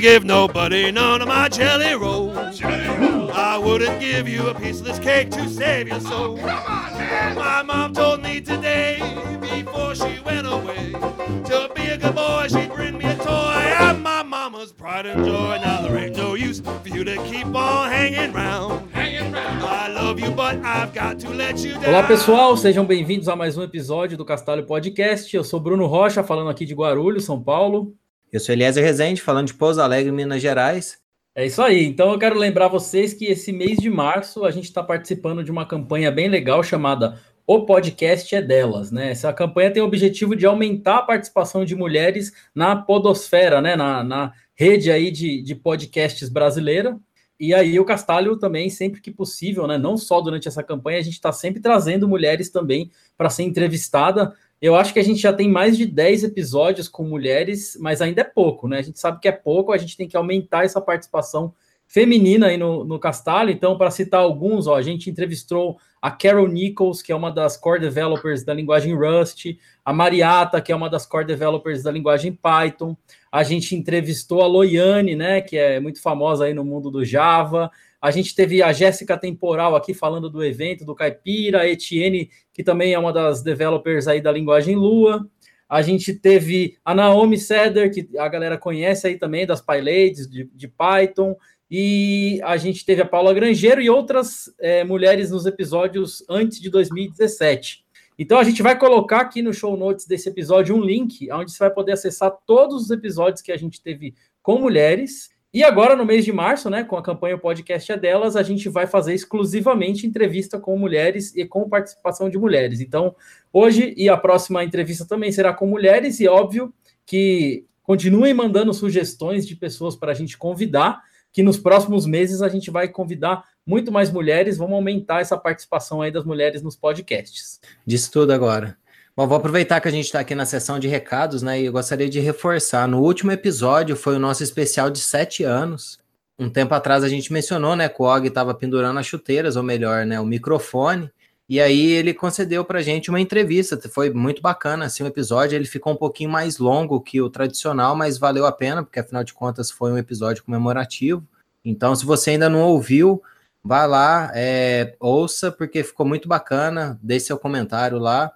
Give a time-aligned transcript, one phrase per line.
[0.00, 2.58] gonna give nobody none of my jelly rolls.
[2.58, 3.30] Jelly rolls.
[3.32, 6.38] I wouldn't give you a piece of this cake to save your soul.
[6.38, 7.36] Oh, come on, man.
[7.36, 8.98] My mom told me today,
[9.40, 13.74] before she went away, to be a good boy, she'd bring me a toy.
[13.78, 15.58] I'm my mama's pride and joy.
[15.62, 18.90] Now there ain't no use for you to keep on hanging round.
[18.92, 19.62] Hanging round.
[19.62, 21.88] I love you, but I've got to let you down.
[21.88, 25.34] Olá, pessoal, sejam bem-vindos a mais um episódio do Castalho Podcast.
[25.34, 27.94] Eu sou Bruno Rocha, falando aqui de Guarulhos, São Paulo.
[28.32, 30.98] Eu sou Eliezer Rezende, falando de Pouso Alegre, Minas Gerais.
[31.34, 31.84] É isso aí.
[31.84, 35.50] Então eu quero lembrar vocês que esse mês de março a gente está participando de
[35.50, 39.10] uma campanha bem legal chamada O Podcast é Delas, né?
[39.10, 43.74] Essa campanha tem o objetivo de aumentar a participação de mulheres na podosfera, né?
[43.74, 46.96] Na, na rede aí de, de podcasts brasileira.
[47.38, 49.76] E aí o Castalho também, sempre que possível, né?
[49.76, 54.36] Não só durante essa campanha, a gente está sempre trazendo mulheres também para ser entrevistada.
[54.60, 58.20] Eu acho que a gente já tem mais de 10 episódios com mulheres, mas ainda
[58.20, 58.78] é pouco, né?
[58.78, 61.54] A gente sabe que é pouco, a gente tem que aumentar essa participação
[61.90, 63.50] feminina aí no, no Castalho.
[63.50, 67.56] Então, para citar alguns, ó, a gente entrevistou a Carol Nichols, que é uma das
[67.56, 69.46] core developers da linguagem Rust,
[69.84, 72.96] a Mariata, que é uma das core developers da linguagem Python.
[73.30, 77.70] A gente entrevistou a Loiane, né, que é muito famosa aí no mundo do Java.
[78.00, 82.30] A gente teve a Jéssica Temporal aqui falando do evento do Caipira, a Etienne,
[82.60, 85.26] que também é uma das developers aí da linguagem Lua.
[85.66, 90.44] A gente teve a Naomi Seder, que a galera conhece aí também, das PyLadies, de,
[90.54, 91.34] de Python.
[91.70, 96.68] E a gente teve a Paula Grangeiro e outras é, mulheres nos episódios antes de
[96.68, 97.82] 2017.
[98.18, 101.60] Então a gente vai colocar aqui no show notes desse episódio um link onde você
[101.60, 106.04] vai poder acessar todos os episódios que a gente teve com mulheres e agora, no
[106.04, 109.14] mês de março, né, com a campanha O Podcast é Delas, a gente vai fazer
[109.14, 112.80] exclusivamente entrevista com mulheres e com participação de mulheres.
[112.80, 113.14] Então,
[113.52, 116.72] hoje e a próxima entrevista também será com mulheres, e óbvio
[117.04, 121.02] que continuem mandando sugestões de pessoas para a gente convidar,
[121.32, 126.02] que nos próximos meses a gente vai convidar muito mais mulheres, vamos aumentar essa participação
[126.02, 127.60] aí das mulheres nos podcasts.
[127.86, 128.79] Diz tudo agora.
[129.20, 131.60] Bom, vou aproveitar que a gente está aqui na sessão de recados, né?
[131.60, 132.88] E eu gostaria de reforçar.
[132.88, 135.98] No último episódio foi o nosso especial de sete anos.
[136.38, 139.62] Um tempo atrás a gente mencionou, né, que o Og estava pendurando as chuteiras, ou
[139.62, 141.10] melhor, né, o microfone.
[141.46, 143.78] E aí ele concedeu para a gente uma entrevista.
[143.90, 145.54] Foi muito bacana assim o episódio.
[145.54, 149.22] Ele ficou um pouquinho mais longo que o tradicional, mas valeu a pena, porque afinal
[149.22, 151.22] de contas foi um episódio comemorativo.
[151.62, 153.22] Então, se você ainda não ouviu,
[153.62, 156.98] vá lá, é, ouça, porque ficou muito bacana.
[157.02, 158.32] Deixe seu comentário lá.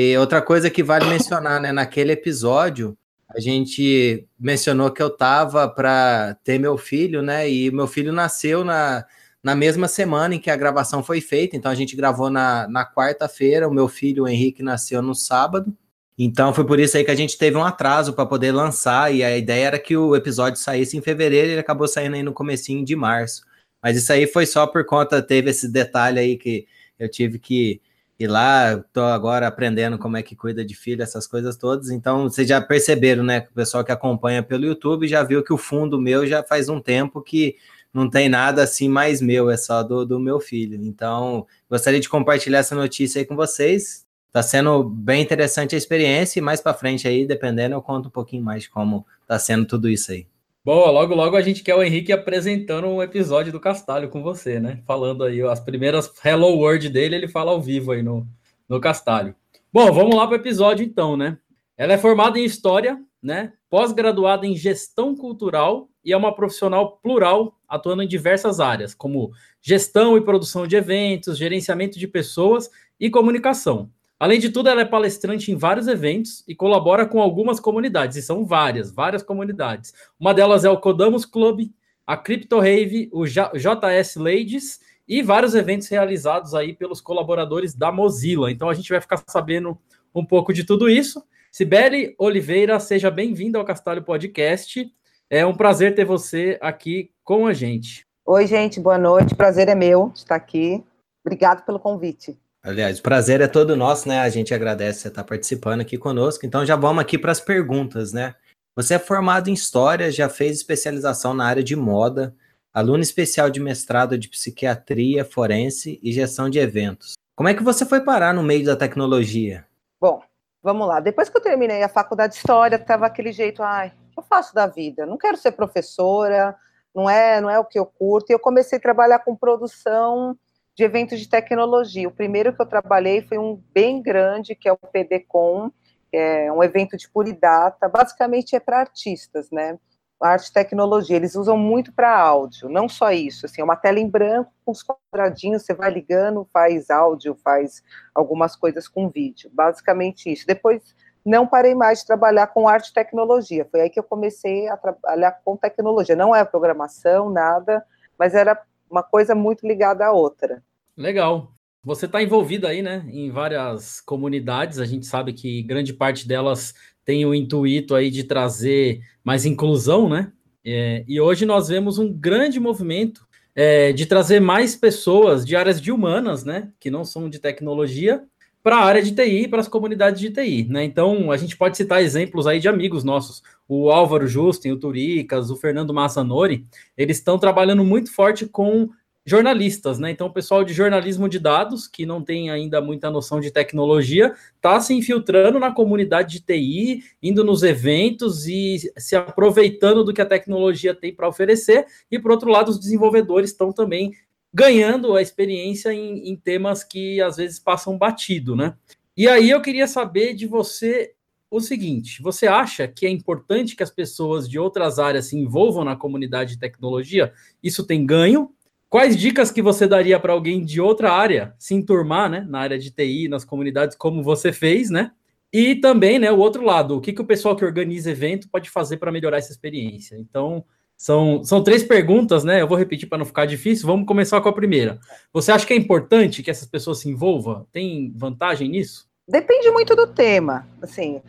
[0.00, 1.72] E outra coisa que vale mencionar, né?
[1.72, 2.96] Naquele episódio,
[3.28, 7.50] a gente mencionou que eu tava para ter meu filho, né?
[7.50, 9.04] E meu filho nasceu na,
[9.42, 11.56] na mesma semana em que a gravação foi feita.
[11.56, 13.66] Então a gente gravou na, na quarta-feira.
[13.66, 15.76] O meu filho, o Henrique, nasceu no sábado.
[16.16, 19.12] Então foi por isso aí que a gente teve um atraso para poder lançar.
[19.12, 22.22] E a ideia era que o episódio saísse em fevereiro e ele acabou saindo aí
[22.22, 23.42] no comecinho de março.
[23.82, 26.68] Mas isso aí foi só por conta, teve esse detalhe aí que
[27.00, 27.80] eu tive que
[28.18, 31.90] e lá estou agora aprendendo como é que cuida de filho, essas coisas todas.
[31.90, 33.46] Então, vocês já perceberam, né?
[33.50, 36.80] O pessoal que acompanha pelo YouTube já viu que o fundo meu já faz um
[36.80, 37.56] tempo que
[37.94, 40.82] não tem nada assim mais meu, é só do, do meu filho.
[40.82, 44.04] Então, gostaria de compartilhar essa notícia aí com vocês.
[44.26, 48.10] Está sendo bem interessante a experiência e mais para frente aí, dependendo, eu conto um
[48.10, 50.26] pouquinho mais de como está sendo tudo isso aí.
[50.64, 54.60] Boa, logo logo a gente quer o Henrique apresentando um episódio do Castalho com você,
[54.60, 54.82] né?
[54.86, 58.26] Falando aí as primeiras Hello World dele, ele fala ao vivo aí no,
[58.68, 59.34] no Castalho.
[59.72, 61.38] Bom, vamos lá para o episódio então, né?
[61.76, 63.52] Ela é formada em História, né?
[63.70, 69.30] Pós-graduada em Gestão Cultural e é uma profissional plural, atuando em diversas áreas, como
[69.62, 73.90] gestão e produção de eventos, gerenciamento de pessoas e comunicação.
[74.18, 78.22] Além de tudo, ela é palestrante em vários eventos e colabora com algumas comunidades, e
[78.22, 79.92] são várias, várias comunidades.
[80.18, 81.70] Uma delas é o Codamos Club,
[82.04, 88.50] a Crypto Rave, o JS Ladies e vários eventos realizados aí pelos colaboradores da Mozilla.
[88.50, 89.78] Então a gente vai ficar sabendo
[90.14, 91.22] um pouco de tudo isso.
[91.52, 94.90] Sibeli Oliveira, seja bem-vinda ao Castalho Podcast.
[95.30, 98.06] É um prazer ter você aqui com a gente.
[98.26, 99.34] Oi, gente, boa noite.
[99.34, 100.82] Prazer é meu estar aqui.
[101.24, 102.38] Obrigado pelo convite.
[102.62, 104.20] Aliás, o prazer é todo nosso, né?
[104.20, 106.44] A gente agradece você estar participando aqui conosco.
[106.44, 108.34] Então já vamos aqui para as perguntas, né?
[108.74, 112.34] Você é formado em História, já fez especialização na área de moda,
[112.72, 117.14] aluno especial de mestrado de Psiquiatria Forense e Gestão de Eventos.
[117.34, 119.66] Como é que você foi parar no meio da tecnologia?
[120.00, 120.22] Bom,
[120.62, 121.00] vamos lá.
[121.00, 124.66] Depois que eu terminei a faculdade de História, estava aquele jeito, ai, eu faço da
[124.66, 125.06] vida?
[125.06, 126.56] Não quero ser professora,
[126.94, 128.30] não é, não é o que eu curto.
[128.30, 130.36] E eu comecei a trabalhar com produção
[130.78, 132.06] de eventos de tecnologia.
[132.06, 135.72] O primeiro que eu trabalhei foi um bem grande, que é o PDCon,
[136.08, 139.76] que é um evento de puridata, basicamente é para artistas, né?
[140.20, 144.00] arte e tecnologia, eles usam muito para áudio, não só isso, assim, é uma tela
[144.00, 149.48] em branco com os quadradinhos, você vai ligando, faz áudio, faz algumas coisas com vídeo,
[149.52, 150.44] basicamente isso.
[150.44, 150.82] Depois
[151.24, 154.76] não parei mais de trabalhar com arte e tecnologia, foi aí que eu comecei a
[154.76, 157.84] trabalhar com tecnologia, não é programação, nada,
[158.18, 158.60] mas era
[158.90, 160.62] uma coisa muito ligada à outra.
[160.96, 161.52] Legal.
[161.84, 166.74] Você está envolvido aí, né, em várias comunidades, a gente sabe que grande parte delas
[167.04, 170.30] tem o intuito aí de trazer mais inclusão, né?
[170.64, 175.80] É, e hoje nós vemos um grande movimento é, de trazer mais pessoas de áreas
[175.80, 176.70] de humanas, né?
[176.78, 178.22] Que não são de tecnologia,
[178.62, 180.84] para a área de TI, para as comunidades de TI, né?
[180.84, 185.50] Então a gente pode citar exemplos aí de amigos nossos, o Álvaro Justin, o Turicas,
[185.50, 186.66] o Fernando Massanori,
[186.96, 188.88] eles estão trabalhando muito forte com
[189.28, 190.10] jornalistas, né?
[190.10, 194.34] Então, o pessoal de jornalismo de dados, que não tem ainda muita noção de tecnologia,
[194.56, 200.22] está se infiltrando na comunidade de TI, indo nos eventos e se aproveitando do que
[200.22, 201.84] a tecnologia tem para oferecer.
[202.10, 204.12] E, por outro lado, os desenvolvedores estão também
[204.52, 208.74] ganhando a experiência em, em temas que às vezes passam batido, né?
[209.14, 211.12] E aí eu queria saber de você
[211.50, 215.84] o seguinte: você acha que é importante que as pessoas de outras áreas se envolvam
[215.84, 217.32] na comunidade de tecnologia?
[217.62, 218.50] Isso tem ganho?
[218.88, 222.78] Quais dicas que você daria para alguém de outra área se enturmar, né, na área
[222.78, 225.12] de TI, nas comunidades, como você fez, né?
[225.52, 228.70] E também, né, o outro lado, o que, que o pessoal que organiza evento pode
[228.70, 230.16] fazer para melhorar essa experiência?
[230.18, 230.64] Então,
[230.96, 232.60] são, são três perguntas, né?
[232.60, 233.86] Eu vou repetir para não ficar difícil.
[233.86, 234.98] Vamos começar com a primeira.
[235.32, 237.66] Você acha que é importante que essas pessoas se envolvam?
[237.70, 239.06] Tem vantagem nisso?
[239.28, 240.66] Depende muito do tema.
[240.82, 241.22] Assim,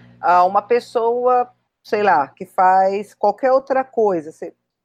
[0.45, 1.49] uma pessoa,
[1.83, 4.31] sei lá, que faz qualquer outra coisa,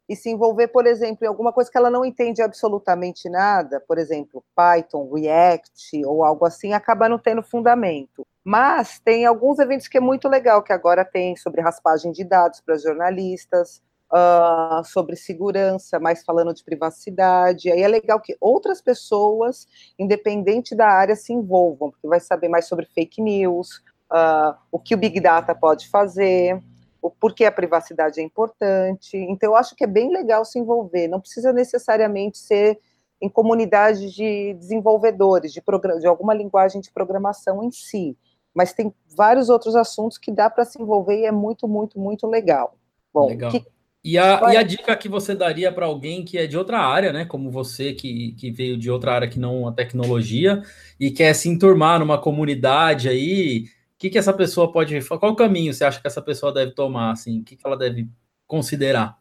[0.09, 3.99] e se envolver, por exemplo, em alguma coisa que ela não entende absolutamente nada, por
[3.99, 8.27] exemplo, Python, React ou algo assim, acaba não tendo fundamento.
[8.45, 12.61] Mas tem alguns eventos que é muito legal, que agora tem sobre raspagem de dados
[12.61, 13.83] para jornalistas,
[14.13, 17.71] uh, sobre segurança, mais falando de privacidade.
[17.71, 19.67] Aí é legal que outras pessoas,
[19.99, 23.83] independente da área, se envolvam, porque vai saber mais sobre fake news,
[24.15, 26.63] uh, o que o Big Data pode fazer
[27.03, 29.17] o porquê a privacidade é importante.
[29.17, 31.07] Então, eu acho que é bem legal se envolver.
[31.07, 32.79] Não precisa necessariamente ser
[33.21, 35.63] em comunidade de desenvolvedores, de,
[36.01, 38.17] de alguma linguagem de programação em si.
[38.55, 42.27] Mas tem vários outros assuntos que dá para se envolver e é muito, muito, muito
[42.27, 42.75] legal.
[43.13, 43.51] Bom, legal.
[43.51, 43.67] Que...
[44.03, 47.11] E a, e a, dica que você daria para alguém que é de outra área,
[47.11, 47.25] né?
[47.25, 50.63] Como você, que, que veio de outra área que não a tecnologia,
[51.01, 53.65] e quer se enturmar numa comunidade aí,
[53.99, 55.07] que, que essa pessoa pode.
[55.07, 57.13] Qual caminho você acha que essa pessoa deve tomar?
[57.13, 57.41] Assim?
[57.41, 58.09] O que, que ela deve
[58.47, 59.19] considerar?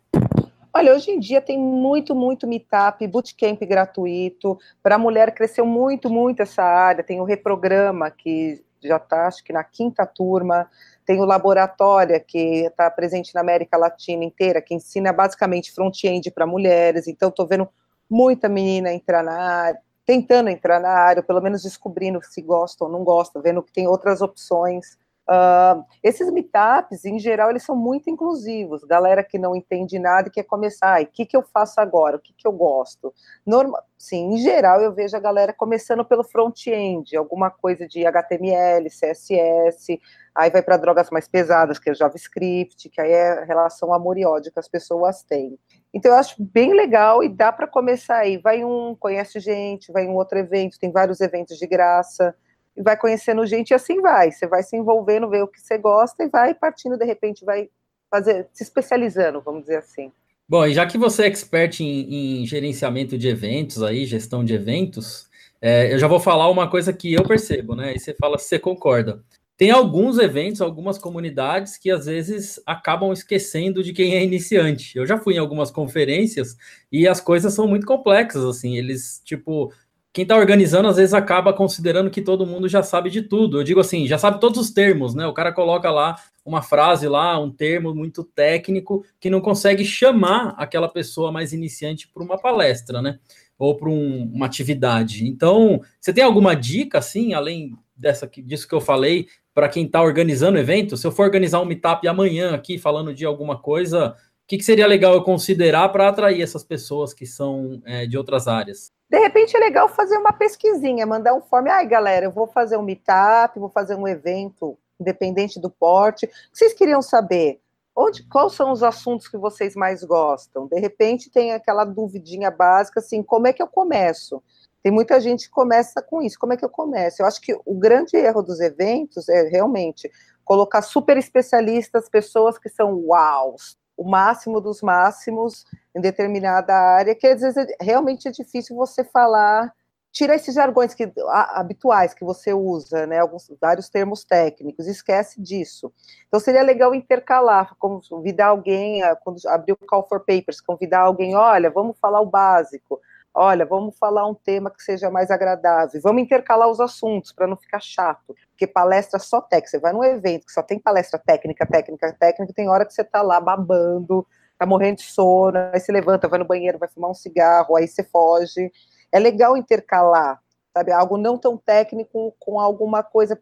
[0.76, 4.58] Olha, hoje em dia tem muito, muito meetup, bootcamp gratuito.
[4.82, 7.04] Para a mulher cresceu muito, muito essa área.
[7.04, 10.68] Tem o Reprograma, que já está, acho que na quinta turma.
[11.06, 16.48] Tem o Laboratória, que está presente na América Latina inteira, que ensina basicamente front-end para
[16.48, 17.08] mulheres.
[17.08, 17.70] Então, estou vendo
[18.10, 22.92] muita menina entrar na área tentando entrar na área, pelo menos descobrindo se gosta ou
[22.92, 24.98] não gosta, vendo que tem outras opções.
[25.24, 28.84] Uh, esses meetups, em geral, eles são muito inclusivos.
[28.84, 32.18] Galera que não entende nada e quer começar, o que, que eu faço agora?
[32.18, 33.14] O que, que eu gosto?
[33.46, 38.90] Normal, sim, em geral, eu vejo a galera começando pelo front-end, alguma coisa de HTML,
[38.90, 39.98] CSS,
[40.36, 44.26] aí vai para drogas mais pesadas, que é JavaScript, que aí é relação amor e
[44.26, 45.58] ódio que as pessoas têm.
[45.94, 48.38] Então, eu acho bem legal e dá para começar aí.
[48.38, 52.36] Vai um, conhece gente, vai um outro evento, tem vários eventos de graça,
[52.76, 54.32] e vai conhecendo gente e assim vai.
[54.32, 57.70] Você vai se envolvendo, ver o que você gosta e vai partindo, de repente, vai
[58.10, 60.12] fazer, se especializando, vamos dizer assim.
[60.48, 64.54] Bom, e já que você é expert em, em gerenciamento de eventos aí, gestão de
[64.54, 65.28] eventos,
[65.62, 67.94] é, eu já vou falar uma coisa que eu percebo, né?
[67.96, 69.24] E você fala se você concorda.
[69.56, 74.98] Tem alguns eventos, algumas comunidades que às vezes acabam esquecendo de quem é iniciante.
[74.98, 76.58] Eu já fui em algumas conferências
[76.92, 78.76] e as coisas são muito complexas, assim.
[78.78, 79.72] Eles, tipo,
[80.14, 83.60] quem está organizando às vezes acaba considerando que todo mundo já sabe de tudo.
[83.60, 85.26] Eu digo assim, já sabe todos os termos, né?
[85.26, 90.56] O cara coloca lá uma frase lá, um termo muito técnico que não consegue chamar
[90.58, 93.18] aquela pessoa mais iniciante para uma palestra, né?
[93.58, 95.28] Ou para um, uma atividade.
[95.28, 100.02] Então, você tem alguma dica assim, além dessa disso que eu falei, para quem está
[100.02, 104.48] organizando evento, se eu for organizar um meetup amanhã aqui falando de alguma coisa, o
[104.48, 108.48] que, que seria legal eu considerar para atrair essas pessoas que são é, de outras
[108.48, 108.92] áreas?
[109.10, 111.68] De repente é legal fazer uma pesquisinha, mandar um form.
[111.68, 116.26] Ai, galera, eu vou fazer um meetup, vou fazer um evento, independente do porte.
[116.26, 117.60] O que vocês queriam saber?
[117.96, 120.66] Onde, quais são os assuntos que vocês mais gostam?
[120.66, 124.42] De repente tem aquela duvidinha básica assim, como é que eu começo?
[124.84, 126.38] Tem muita gente que começa com isso.
[126.38, 127.22] Como é que eu começo?
[127.22, 130.12] Eu acho que o grande erro dos eventos é realmente
[130.44, 137.26] colocar super especialistas, pessoas que são uaus, o máximo dos máximos em determinada área, que
[137.26, 139.72] às vezes é, realmente é difícil você falar,
[140.12, 141.12] tira esses jargões que,
[141.54, 145.94] habituais que você usa, né, alguns, vários termos técnicos, esquece disso.
[146.28, 151.72] Então seria legal intercalar, convidar alguém, quando abrir o Call for Papers, convidar alguém, olha,
[151.72, 153.00] vamos falar o básico,
[153.34, 157.58] olha, vamos falar um tema que seja mais agradável, vamos intercalar os assuntos para não
[157.58, 161.66] ficar chato, porque palestra só técnica, você vai num evento que só tem palestra técnica,
[161.66, 164.26] técnica, técnica, tem hora que você está lá babando,
[164.58, 167.88] tá morrendo de sono, aí você levanta, vai no banheiro, vai fumar um cigarro, aí
[167.88, 168.72] você foge.
[169.12, 170.40] É legal intercalar,
[170.74, 173.40] sabe, algo não tão técnico com alguma coisa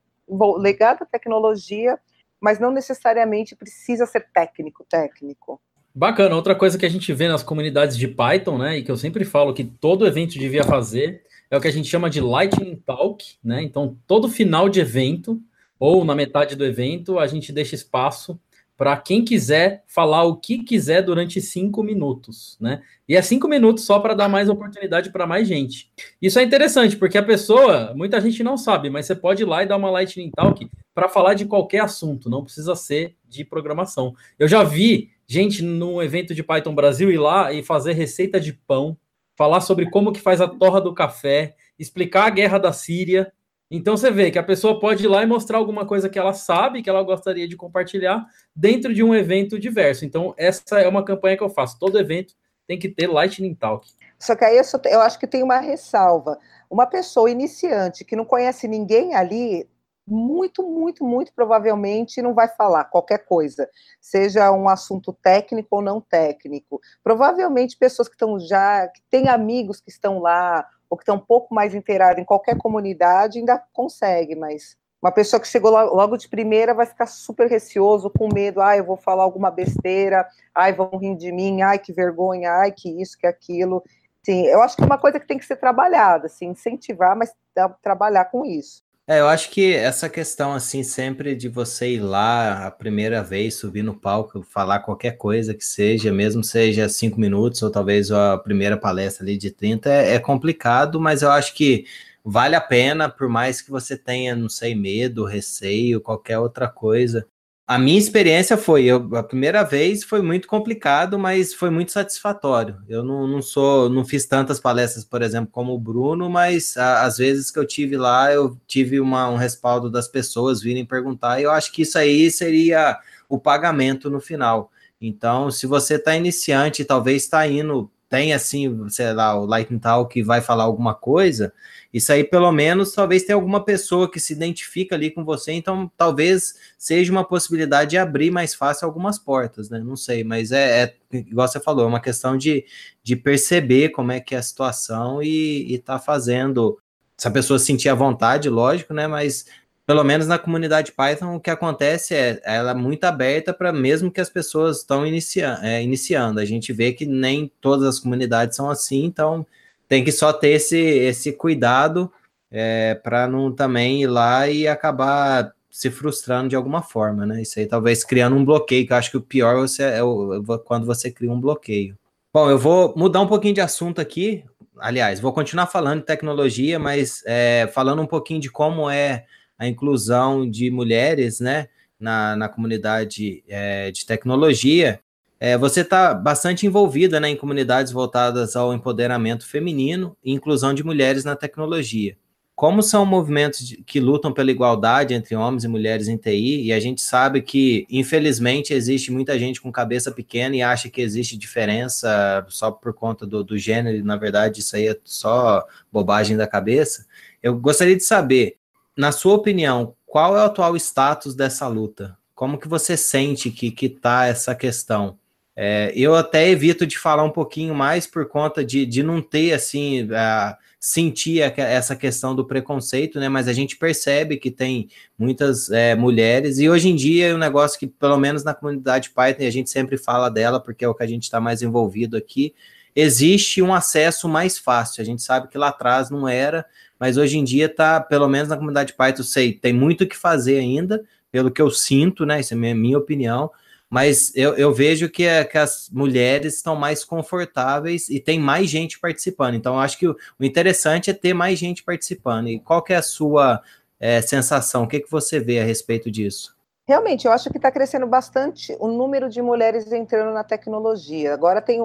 [0.59, 1.99] ligada à tecnologia,
[2.39, 5.61] mas não necessariamente precisa ser técnico, técnico.
[5.93, 6.35] Bacana.
[6.35, 9.25] Outra coisa que a gente vê nas comunidades de Python, né, e que eu sempre
[9.25, 13.35] falo que todo evento devia fazer, é o que a gente chama de Lightning Talk,
[13.43, 13.61] né?
[13.61, 15.41] Então, todo final de evento
[15.77, 18.39] ou na metade do evento, a gente deixa espaço
[18.77, 22.81] para quem quiser falar o que quiser durante cinco minutos, né?
[23.07, 25.91] E é cinco minutos só para dar mais oportunidade para mais gente.
[26.21, 29.61] Isso é interessante, porque a pessoa, muita gente não sabe, mas você pode ir lá
[29.61, 34.15] e dar uma Lightning Talk para falar de qualquer assunto, não precisa ser de programação.
[34.39, 38.51] Eu já vi gente no evento de Python Brasil ir lá e fazer receita de
[38.51, 38.97] pão,
[39.37, 43.31] falar sobre como que faz a torra do café, explicar a guerra da Síria.
[43.69, 46.33] Então você vê que a pessoa pode ir lá e mostrar alguma coisa que ela
[46.33, 50.03] sabe, que ela gostaria de compartilhar dentro de um evento diverso.
[50.03, 51.79] Então essa é uma campanha que eu faço.
[51.79, 52.33] Todo evento
[52.67, 53.87] tem que ter Lightning Talk.
[54.19, 56.37] Só que aí eu, eu acho que tem uma ressalva.
[56.69, 59.65] Uma pessoa iniciante que não conhece ninguém ali,
[60.11, 66.01] muito, muito, muito provavelmente não vai falar qualquer coisa, seja um assunto técnico ou não
[66.01, 66.81] técnico.
[67.01, 71.25] Provavelmente pessoas que estão já, que têm amigos que estão lá, ou que estão um
[71.25, 76.27] pouco mais inteiradas em qualquer comunidade, ainda consegue, mas uma pessoa que chegou logo de
[76.27, 80.89] primeira vai ficar super receoso, com medo, ai, eu vou falar alguma besteira, ai, vão
[80.97, 83.81] rir de mim, ai, que vergonha, ai, que isso, que aquilo.
[84.23, 87.33] Sim, eu acho que é uma coisa que tem que ser trabalhada, assim, incentivar, mas
[87.81, 88.83] trabalhar com isso.
[89.11, 93.55] É, eu acho que essa questão, assim, sempre de você ir lá a primeira vez,
[93.55, 98.37] subir no palco, falar qualquer coisa que seja, mesmo seja cinco minutos, ou talvez a
[98.37, 101.83] primeira palestra ali de 30, é, é complicado, mas eu acho que
[102.23, 107.27] vale a pena, por mais que você tenha, não sei, medo, receio, qualquer outra coisa,
[107.67, 112.77] a minha experiência foi, eu, a primeira vez foi muito complicado, mas foi muito satisfatório.
[112.89, 117.17] Eu não, não sou, não fiz tantas palestras, por exemplo, como o Bruno, mas às
[117.17, 121.43] vezes que eu tive lá, eu tive uma, um respaldo das pessoas virem perguntar, e
[121.43, 122.99] eu acho que isso aí seria
[123.29, 124.69] o pagamento no final.
[124.99, 130.13] Então, se você está iniciante, talvez está indo, tem assim, sei lá, o Lightning Talk
[130.13, 131.53] que vai falar alguma coisa,
[131.93, 135.89] isso aí, pelo menos, talvez tenha alguma pessoa que se identifica ali com você, então
[135.97, 139.79] talvez seja uma possibilidade de abrir mais fácil algumas portas, né?
[139.79, 142.65] Não sei, mas é, é igual você falou, é uma questão de,
[143.01, 146.77] de perceber como é que é a situação e, estar tá fazendo.
[147.17, 149.07] Se a pessoa sentir a vontade, lógico, né?
[149.07, 149.45] Mas
[149.91, 154.09] pelo menos na comunidade Python, o que acontece é ela é muito aberta para mesmo
[154.09, 156.39] que as pessoas estão inicia é, iniciando.
[156.39, 159.45] A gente vê que nem todas as comunidades são assim, então
[159.89, 162.09] tem que só ter esse, esse cuidado
[162.49, 167.41] é, para não também ir lá e acabar se frustrando de alguma forma, né?
[167.41, 170.41] Isso aí talvez criando um bloqueio, que eu acho que o pior você, é o,
[170.63, 171.97] quando você cria um bloqueio.
[172.33, 174.45] Bom, eu vou mudar um pouquinho de assunto aqui.
[174.79, 179.25] Aliás, vou continuar falando de tecnologia, mas é, falando um pouquinho de como é
[179.61, 181.67] a inclusão de mulheres, né,
[181.99, 184.99] na, na comunidade é, de tecnologia.
[185.39, 190.83] É, você está bastante envolvida né, em comunidades voltadas ao empoderamento feminino e inclusão de
[190.83, 192.17] mulheres na tecnologia.
[192.55, 196.79] Como são movimentos que lutam pela igualdade entre homens e mulheres em TI, e a
[196.79, 202.43] gente sabe que, infelizmente, existe muita gente com cabeça pequena e acha que existe diferença
[202.49, 206.47] só por conta do, do gênero, e na verdade isso aí é só bobagem da
[206.47, 207.05] cabeça.
[207.43, 208.57] Eu gostaria de saber,
[208.97, 212.17] na sua opinião, qual é o atual status dessa luta?
[212.35, 215.17] Como que você sente que está essa questão?
[215.55, 219.53] É, eu até evito de falar um pouquinho mais por conta de, de não ter,
[219.53, 223.29] assim, uh, sentir a, essa questão do preconceito, né?
[223.29, 227.37] Mas a gente percebe que tem muitas é, mulheres, e hoje em dia é um
[227.37, 230.95] negócio que, pelo menos na comunidade Python, a gente sempre fala dela, porque é o
[230.95, 232.55] que a gente está mais envolvido aqui,
[232.95, 235.01] existe um acesso mais fácil.
[235.01, 236.65] A gente sabe que lá atrás não era,
[236.99, 240.15] mas hoje em dia tá, pelo menos na comunidade Python, sei, tem muito o que
[240.15, 242.39] fazer ainda, pelo que eu sinto, né?
[242.39, 243.51] Isso é minha, minha opinião
[243.91, 248.69] mas eu, eu vejo que, é, que, as mulheres estão mais confortáveis e tem mais
[248.69, 249.55] gente participando.
[249.55, 252.47] Então, acho que o, o, interessante é ter mais gente participando.
[252.47, 253.61] E qual que é a sua
[253.99, 254.83] é, sensação?
[254.83, 256.55] O que, que você vê a respeito disso?
[256.91, 261.33] Realmente, eu acho que está crescendo bastante o número de mulheres entrando na tecnologia.
[261.33, 261.79] Agora tem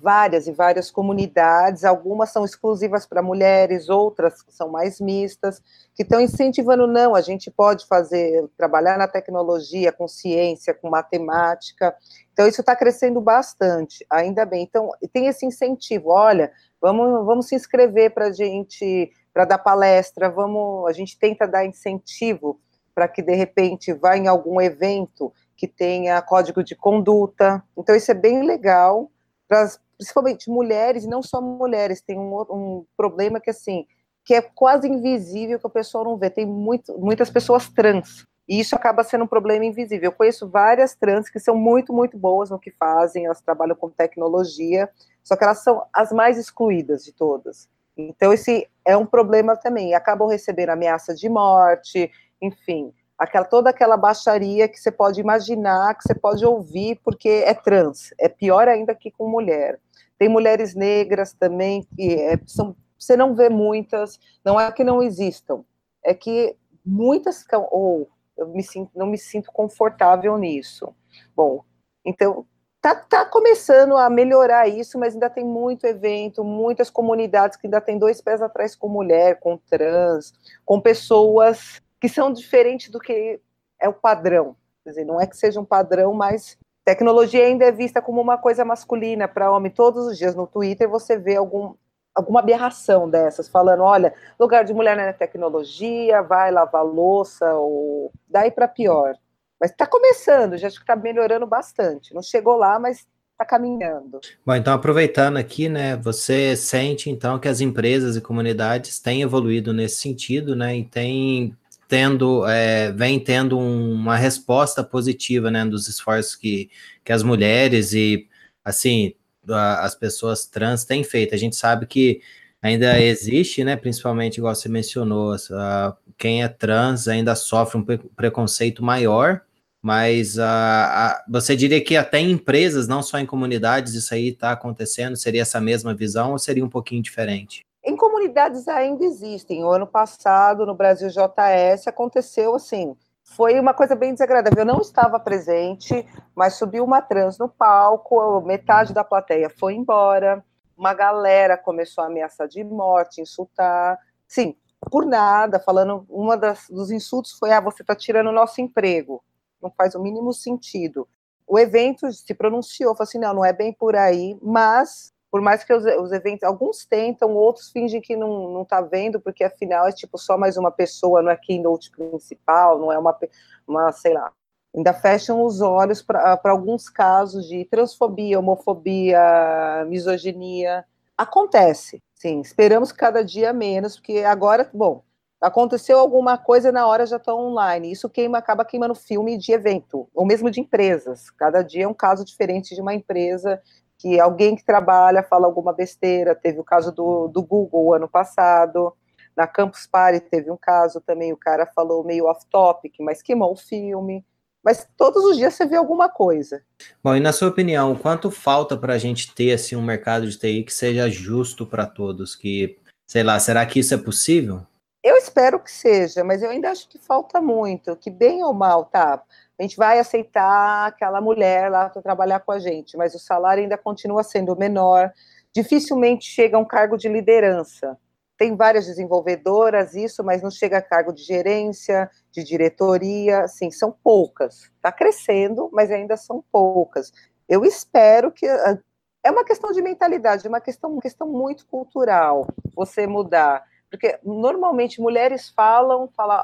[0.00, 5.60] várias e várias comunidades, algumas são exclusivas para mulheres, outras são mais mistas,
[5.92, 11.92] que estão incentivando, não, a gente pode fazer, trabalhar na tecnologia, com ciência, com matemática.
[12.32, 14.62] Então, isso está crescendo bastante, ainda bem.
[14.62, 20.30] Então, tem esse incentivo, olha, vamos, vamos se inscrever para a gente, para dar palestra,
[20.30, 22.60] vamos, a gente tenta dar incentivo
[22.94, 27.62] para que de repente vá em algum evento que tenha código de conduta.
[27.76, 29.10] Então isso é bem legal
[29.48, 32.00] para principalmente mulheres não só mulheres.
[32.00, 33.86] Tem um, um problema que assim
[34.24, 36.30] que é quase invisível que o pessoal não vê.
[36.30, 40.10] Tem muito, muitas pessoas trans e isso acaba sendo um problema invisível.
[40.10, 43.88] Eu conheço várias trans que são muito, muito boas no que fazem, elas trabalham com
[43.88, 44.90] tecnologia,
[45.22, 47.68] só que elas são as mais excluídas de todas.
[47.96, 49.94] Então, esse é um problema também.
[49.94, 52.10] Acabam recebendo ameaça de morte,
[52.42, 57.54] enfim, aquela, toda aquela baixaria que você pode imaginar, que você pode ouvir, porque é
[57.54, 59.78] trans, é pior ainda que com mulher.
[60.18, 65.02] Tem mulheres negras também, que é, são, você não vê muitas, não é que não
[65.02, 65.64] existam,
[66.04, 70.94] é que muitas, ou eu me sinto, não me sinto confortável nisso.
[71.34, 71.64] Bom,
[72.04, 72.46] então,
[72.80, 77.80] tá, tá começando a melhorar isso, mas ainda tem muito evento, muitas comunidades que ainda
[77.80, 80.32] tem dois pés atrás com mulher, com trans,
[80.64, 83.38] com pessoas que são diferentes do que
[83.80, 84.56] é o padrão.
[84.82, 88.36] Quer dizer, não é que seja um padrão, mas tecnologia ainda é vista como uma
[88.36, 89.70] coisa masculina para homem.
[89.70, 91.74] Todos os dias no Twitter você vê algum,
[92.12, 98.50] alguma aberração dessas, falando, olha, lugar de mulher na tecnologia, vai lavar louça, ou daí
[98.50, 99.14] para pior.
[99.60, 102.12] Mas está começando, já acho que está melhorando bastante.
[102.12, 104.18] Não chegou lá, mas está caminhando.
[104.44, 109.72] Bom, então aproveitando aqui, né, você sente então que as empresas e comunidades têm evoluído
[109.72, 111.56] nesse sentido, né, e têm
[111.92, 116.70] tendo, é, vem tendo um, uma resposta positiva, né, dos esforços que,
[117.04, 118.26] que as mulheres e,
[118.64, 119.12] assim,
[119.46, 121.34] a, as pessoas trans têm feito.
[121.34, 122.22] A gente sabe que
[122.62, 127.84] ainda existe, né, principalmente, igual você mencionou, a, quem é trans ainda sofre um
[128.16, 129.42] preconceito maior,
[129.82, 134.52] mas a, você diria que até em empresas, não só em comunidades, isso aí está
[134.52, 135.14] acontecendo?
[135.14, 137.66] Seria essa mesma visão ou seria um pouquinho diferente?
[137.84, 139.64] Em comunidades ainda existem.
[139.64, 142.96] O ano passado, no Brasil JS, aconteceu assim.
[143.24, 144.60] Foi uma coisa bem desagradável.
[144.60, 150.44] Eu não estava presente, mas subiu uma trans no palco, metade da plateia foi embora.
[150.76, 153.98] Uma galera começou a ameaçar de morte, insultar.
[154.28, 154.56] Sim,
[154.90, 156.06] por nada, falando.
[156.08, 159.22] Uma das, dos insultos foi: ah, você está tirando o nosso emprego.
[159.60, 161.08] Não faz o mínimo sentido.
[161.46, 165.64] O evento se pronunciou, falou assim: não, não é bem por aí, mas por mais
[165.64, 169.88] que os, os, eventos, alguns tentam, outros fingem que não, não tá vendo, porque afinal
[169.88, 173.18] é tipo só mais uma pessoa, não é keynote principal, não é uma,
[173.66, 174.30] uma sei lá,
[174.76, 180.84] ainda fecham os olhos para alguns casos de transfobia, homofobia, misoginia.
[181.16, 185.02] Acontece, sim, esperamos cada dia menos, porque agora, bom,
[185.40, 187.90] aconteceu alguma coisa na hora já estão online.
[187.90, 191.30] Isso queima, acaba queimando filme de evento, ou mesmo de empresas.
[191.30, 193.62] Cada dia é um caso diferente de uma empresa
[194.02, 196.34] que alguém que trabalha fala alguma besteira.
[196.34, 198.92] Teve o caso do, do Google ano passado.
[199.36, 203.56] Na Campus Party teve um caso também, o cara falou meio off-topic, mas queimou o
[203.56, 204.26] filme.
[204.62, 206.62] Mas todos os dias você vê alguma coisa.
[207.02, 210.38] Bom, e na sua opinião, quanto falta para a gente ter assim, um mercado de
[210.38, 212.36] TI que seja justo para todos?
[212.36, 214.60] Que, sei lá, será que isso é possível?
[215.02, 218.84] Eu espero que seja, mas eu ainda acho que falta muito, que bem ou mal,
[218.84, 219.20] tá?
[219.58, 223.62] A gente vai aceitar aquela mulher lá para trabalhar com a gente, mas o salário
[223.62, 225.12] ainda continua sendo menor,
[225.54, 227.98] dificilmente chega a um cargo de liderança.
[228.36, 233.94] Tem várias desenvolvedoras, isso, mas não chega a cargo de gerência, de diretoria, assim, são
[234.02, 234.70] poucas.
[234.76, 237.12] Está crescendo, mas ainda são poucas.
[237.48, 238.78] Eu espero que ah,
[239.22, 243.62] é uma questão de mentalidade, uma questão, uma questão muito cultural, você mudar.
[243.88, 246.42] Porque normalmente mulheres falam, falam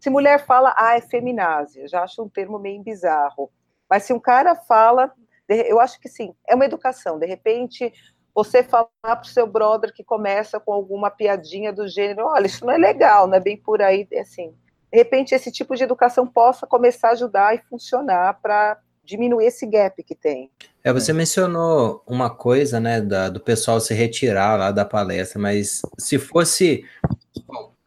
[0.00, 3.50] se mulher fala, ah, é feminásia, já acho um termo meio bizarro.
[3.88, 5.12] Mas se um cara fala,
[5.48, 7.18] eu acho que sim, é uma educação.
[7.18, 7.92] De repente,
[8.34, 12.64] você falar para o seu brother que começa com alguma piadinha do gênero, olha, isso
[12.64, 14.54] não é legal, não é bem por aí, é assim.
[14.90, 19.66] De repente, esse tipo de educação possa começar a ajudar e funcionar para diminuir esse
[19.66, 20.50] gap que tem.
[20.82, 25.82] É, você mencionou uma coisa, né, da, do pessoal se retirar lá da palestra, mas
[25.98, 26.84] se fosse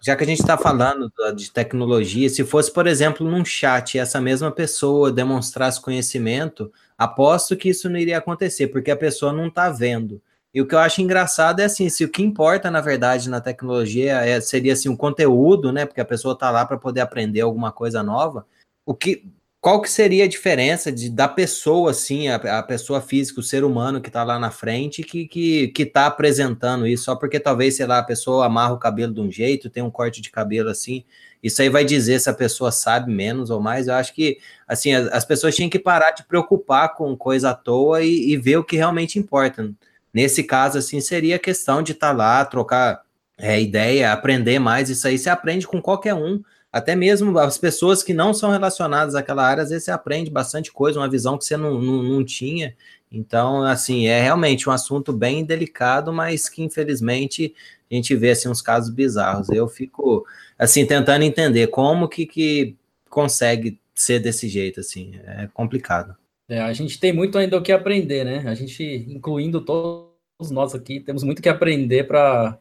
[0.03, 4.19] já que a gente está falando de tecnologia, se fosse, por exemplo, num chat, essa
[4.19, 9.69] mesma pessoa demonstrasse conhecimento, aposto que isso não iria acontecer, porque a pessoa não está
[9.69, 10.21] vendo.
[10.53, 13.39] E o que eu acho engraçado é assim, se o que importa, na verdade, na
[13.39, 15.85] tecnologia é, seria assim, o conteúdo, né?
[15.85, 18.45] Porque a pessoa está lá para poder aprender alguma coisa nova.
[18.85, 19.23] o que
[19.63, 23.63] qual que seria a diferença de, da pessoa, assim, a, a pessoa física, o ser
[23.63, 27.77] humano que está lá na frente, que, que, que tá apresentando isso, só porque talvez,
[27.77, 30.69] sei lá, a pessoa amarra o cabelo de um jeito, tem um corte de cabelo
[30.69, 31.05] assim,
[31.41, 33.87] isso aí vai dizer se a pessoa sabe menos ou mais.
[33.87, 37.53] Eu acho que, assim, as, as pessoas tinham que parar de preocupar com coisa à
[37.53, 39.71] toa e, e ver o que realmente importa.
[40.13, 43.01] Nesse caso, assim, seria a questão de estar tá lá, trocar
[43.37, 48.01] é, ideia, aprender mais, isso aí você aprende com qualquer um, até mesmo as pessoas
[48.01, 51.45] que não são relacionadas àquela área, às vezes você aprende bastante coisa, uma visão que
[51.45, 52.75] você não, não, não tinha.
[53.11, 57.53] Então, assim, é realmente um assunto bem delicado, mas que infelizmente
[57.91, 59.49] a gente vê assim uns casos bizarros.
[59.49, 60.25] Eu fico
[60.57, 62.75] assim tentando entender como que, que
[63.07, 65.11] consegue ser desse jeito assim.
[65.27, 66.15] É complicado.
[66.49, 68.43] É, a gente tem muito ainda o que aprender, né?
[68.47, 72.57] A gente, incluindo todos nós aqui, temos muito que aprender para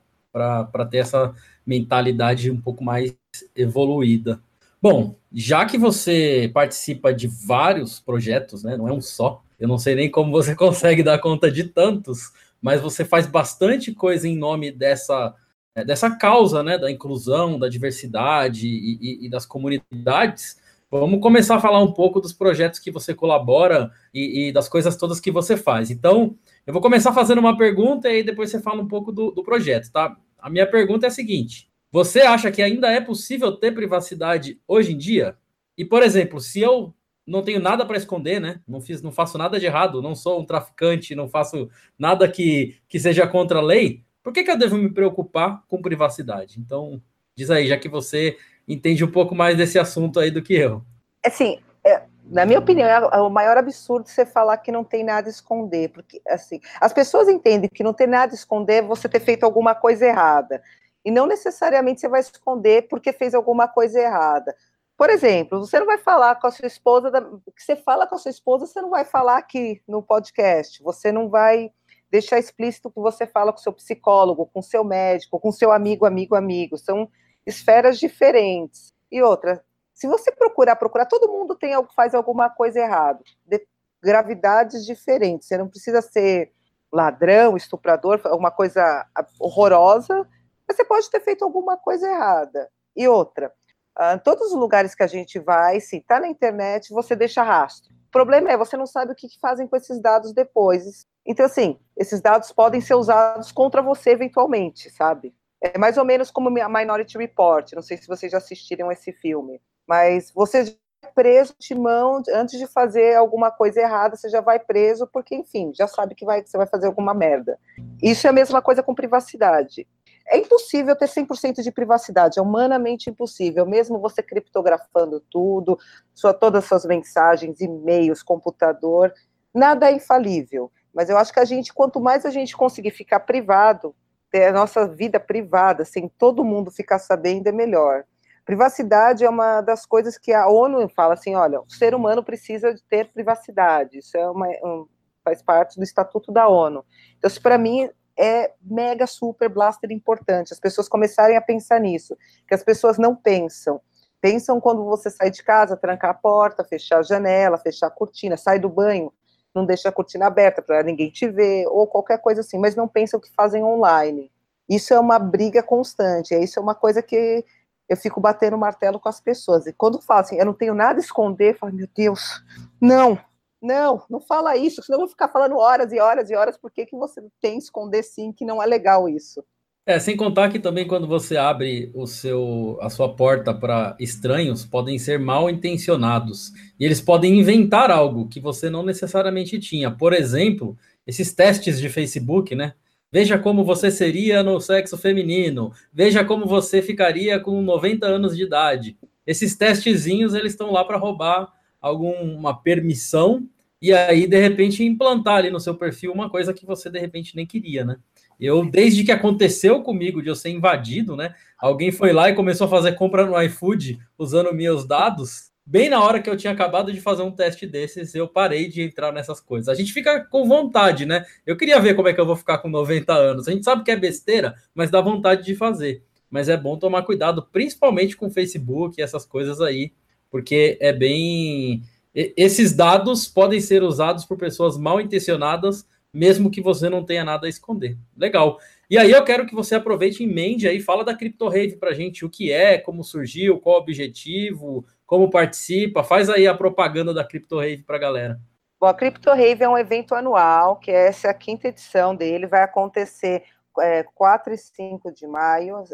[0.90, 3.14] ter essa mentalidade um pouco mais
[3.54, 4.42] evoluída.
[4.80, 9.78] Bom, já que você participa de vários projetos, né, não é um só, eu não
[9.78, 14.36] sei nem como você consegue dar conta de tantos, mas você faz bastante coisa em
[14.36, 15.34] nome dessa,
[15.74, 20.60] é, dessa causa, né, da inclusão, da diversidade e, e, e das comunidades.
[20.90, 24.94] Vamos começar a falar um pouco dos projetos que você colabora e, e, das coisas
[24.94, 25.90] todas que você faz.
[25.90, 29.42] Então, eu vou começar fazendo uma pergunta e depois você fala um pouco do, do
[29.42, 30.14] projeto, tá?
[30.38, 34.94] A minha pergunta é a seguinte: você acha que ainda é possível ter privacidade hoje
[34.94, 35.36] em dia?
[35.76, 36.94] E, por exemplo, se eu
[37.26, 38.60] não tenho nada para esconder, né?
[38.66, 42.76] Não fiz, não faço nada de errado, não sou um traficante, não faço nada que,
[42.88, 44.02] que seja contra a lei.
[44.22, 46.58] Por que, que eu devo me preocupar com privacidade?
[46.58, 47.00] Então,
[47.36, 50.82] diz aí, já que você entende um pouco mais desse assunto aí do que eu.
[51.24, 55.28] Assim, é, na minha opinião, é o maior absurdo você falar que não tem nada
[55.28, 59.08] a esconder, porque assim, as pessoas entendem que não tem nada a esconder é você
[59.08, 60.62] ter feito alguma coisa errada.
[61.04, 64.54] E não necessariamente você vai esconder porque fez alguma coisa errada.
[64.96, 67.08] Por exemplo, você não vai falar com a sua esposa,
[67.44, 70.82] o que você fala com a sua esposa, você não vai falar aqui no podcast,
[70.82, 71.72] você não vai
[72.10, 76.36] deixar explícito que você fala com seu psicólogo, com seu médico, com seu amigo, amigo,
[76.36, 76.76] amigo.
[76.76, 77.08] São
[77.46, 78.94] esferas diferentes.
[79.10, 83.66] E outra, se você procurar, procurar, todo mundo tem faz alguma coisa errada, de
[84.02, 85.48] gravidades diferentes.
[85.48, 86.52] Você não precisa ser
[86.92, 89.06] ladrão, estuprador, uma coisa
[89.40, 90.28] horrorosa,
[90.72, 92.70] mas você pode ter feito alguma coisa errada.
[92.96, 93.52] E outra,
[93.98, 97.92] uh, todos os lugares que a gente vai, se está na internet, você deixa rastro.
[97.92, 101.06] O problema é você não sabe o que, que fazem com esses dados depois.
[101.26, 105.34] Então, assim, esses dados podem ser usados contra você eventualmente, sabe?
[105.60, 107.72] É mais ou menos como a Minority Report.
[107.72, 109.60] Não sei se vocês já assistiram esse filme.
[109.86, 110.72] Mas você já
[111.04, 115.34] é preso de mão, antes de fazer alguma coisa errada, você já vai preso, porque,
[115.34, 117.58] enfim, já sabe que, vai, que você vai fazer alguma merda.
[118.02, 119.86] Isso é a mesma coisa com privacidade.
[120.26, 125.78] É impossível ter 100% de privacidade, é humanamente impossível, mesmo você criptografando tudo,
[126.14, 129.12] sua, todas as suas mensagens, e-mails, computador,
[129.54, 130.70] nada é infalível.
[130.94, 133.94] Mas eu acho que a gente, quanto mais a gente conseguir ficar privado,
[134.30, 138.04] ter a nossa vida privada, sem todo mundo ficar sabendo, é melhor.
[138.44, 142.74] Privacidade é uma das coisas que a ONU fala assim, olha, o ser humano precisa
[142.88, 144.86] ter privacidade, isso é uma, um,
[145.24, 146.84] faz parte do Estatuto da ONU.
[147.18, 152.54] Então, para mim é mega, super, blaster importante, as pessoas começarem a pensar nisso, que
[152.54, 153.80] as pessoas não pensam.
[154.20, 158.36] Pensam quando você sai de casa, trancar a porta, fechar a janela, fechar a cortina,
[158.36, 159.12] sai do banho,
[159.54, 162.86] não deixa a cortina aberta para ninguém te ver, ou qualquer coisa assim, mas não
[162.86, 164.30] pensam o que fazem online.
[164.68, 167.44] Isso é uma briga constante, isso é uma coisa que
[167.88, 169.66] eu fico batendo martelo com as pessoas.
[169.66, 172.42] E quando falam assim, eu não tenho nada a esconder, eu falo, meu Deus,
[172.80, 173.18] não,
[173.62, 176.70] não, não fala isso, senão eu vou ficar falando horas e horas e horas, por
[176.70, 179.42] que, que você tem que esconder sim, que não é legal isso.
[179.84, 184.64] É, sem contar que também quando você abre o seu, a sua porta para estranhos,
[184.64, 186.52] podem ser mal intencionados.
[186.78, 189.90] E eles podem inventar algo que você não necessariamente tinha.
[189.90, 192.74] Por exemplo, esses testes de Facebook, né?
[193.10, 195.72] Veja como você seria no sexo feminino.
[195.92, 198.96] Veja como você ficaria com 90 anos de idade.
[199.26, 203.46] Esses testezinhos, eles estão lá para roubar alguma permissão
[203.82, 207.34] e aí, de repente, implantar ali no seu perfil uma coisa que você, de repente,
[207.34, 207.96] nem queria, né?
[208.38, 211.34] Eu, desde que aconteceu comigo de eu ser invadido, né?
[211.58, 216.02] Alguém foi lá e começou a fazer compra no iFood usando meus dados bem na
[216.02, 219.40] hora que eu tinha acabado de fazer um teste desses, eu parei de entrar nessas
[219.40, 219.68] coisas.
[219.68, 221.24] A gente fica com vontade, né?
[221.46, 223.48] Eu queria ver como é que eu vou ficar com 90 anos.
[223.48, 226.04] A gente sabe que é besteira, mas dá vontade de fazer.
[226.30, 229.92] Mas é bom tomar cuidado, principalmente com Facebook e essas coisas aí,
[230.32, 231.82] porque é bem.
[232.14, 237.46] Esses dados podem ser usados por pessoas mal intencionadas, mesmo que você não tenha nada
[237.46, 237.96] a esconder.
[238.16, 238.58] Legal.
[238.90, 242.24] E aí eu quero que você aproveite e emende aí, fala da CryptoRave para gente,
[242.24, 246.02] o que é, como surgiu, qual o objetivo, como participa?
[246.02, 248.40] Faz aí a propaganda da Crypto Rave para a galera.
[248.80, 252.46] Bom, a Crypto Rave é um evento anual, que essa é a quinta edição dele,
[252.46, 253.44] vai acontecer
[253.80, 255.84] é, 4 e 5 de maio,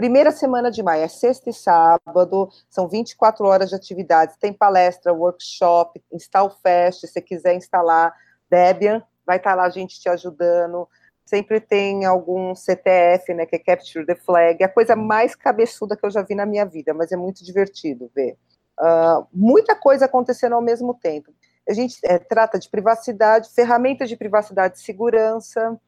[0.00, 5.12] primeira semana de maio, é sexta e sábado, são 24 horas de atividades, tem palestra,
[5.12, 8.14] workshop, install fest, se você quiser instalar
[8.48, 10.88] Debian, vai estar lá a gente te ajudando,
[11.26, 15.94] sempre tem algum CTF, né, que é Capture the Flag, é a coisa mais cabeçuda
[15.94, 18.38] que eu já vi na minha vida, mas é muito divertido ver.
[18.80, 21.30] Uh, muita coisa acontecendo ao mesmo tempo.
[21.68, 25.78] A gente é, trata de privacidade, ferramentas de privacidade e segurança,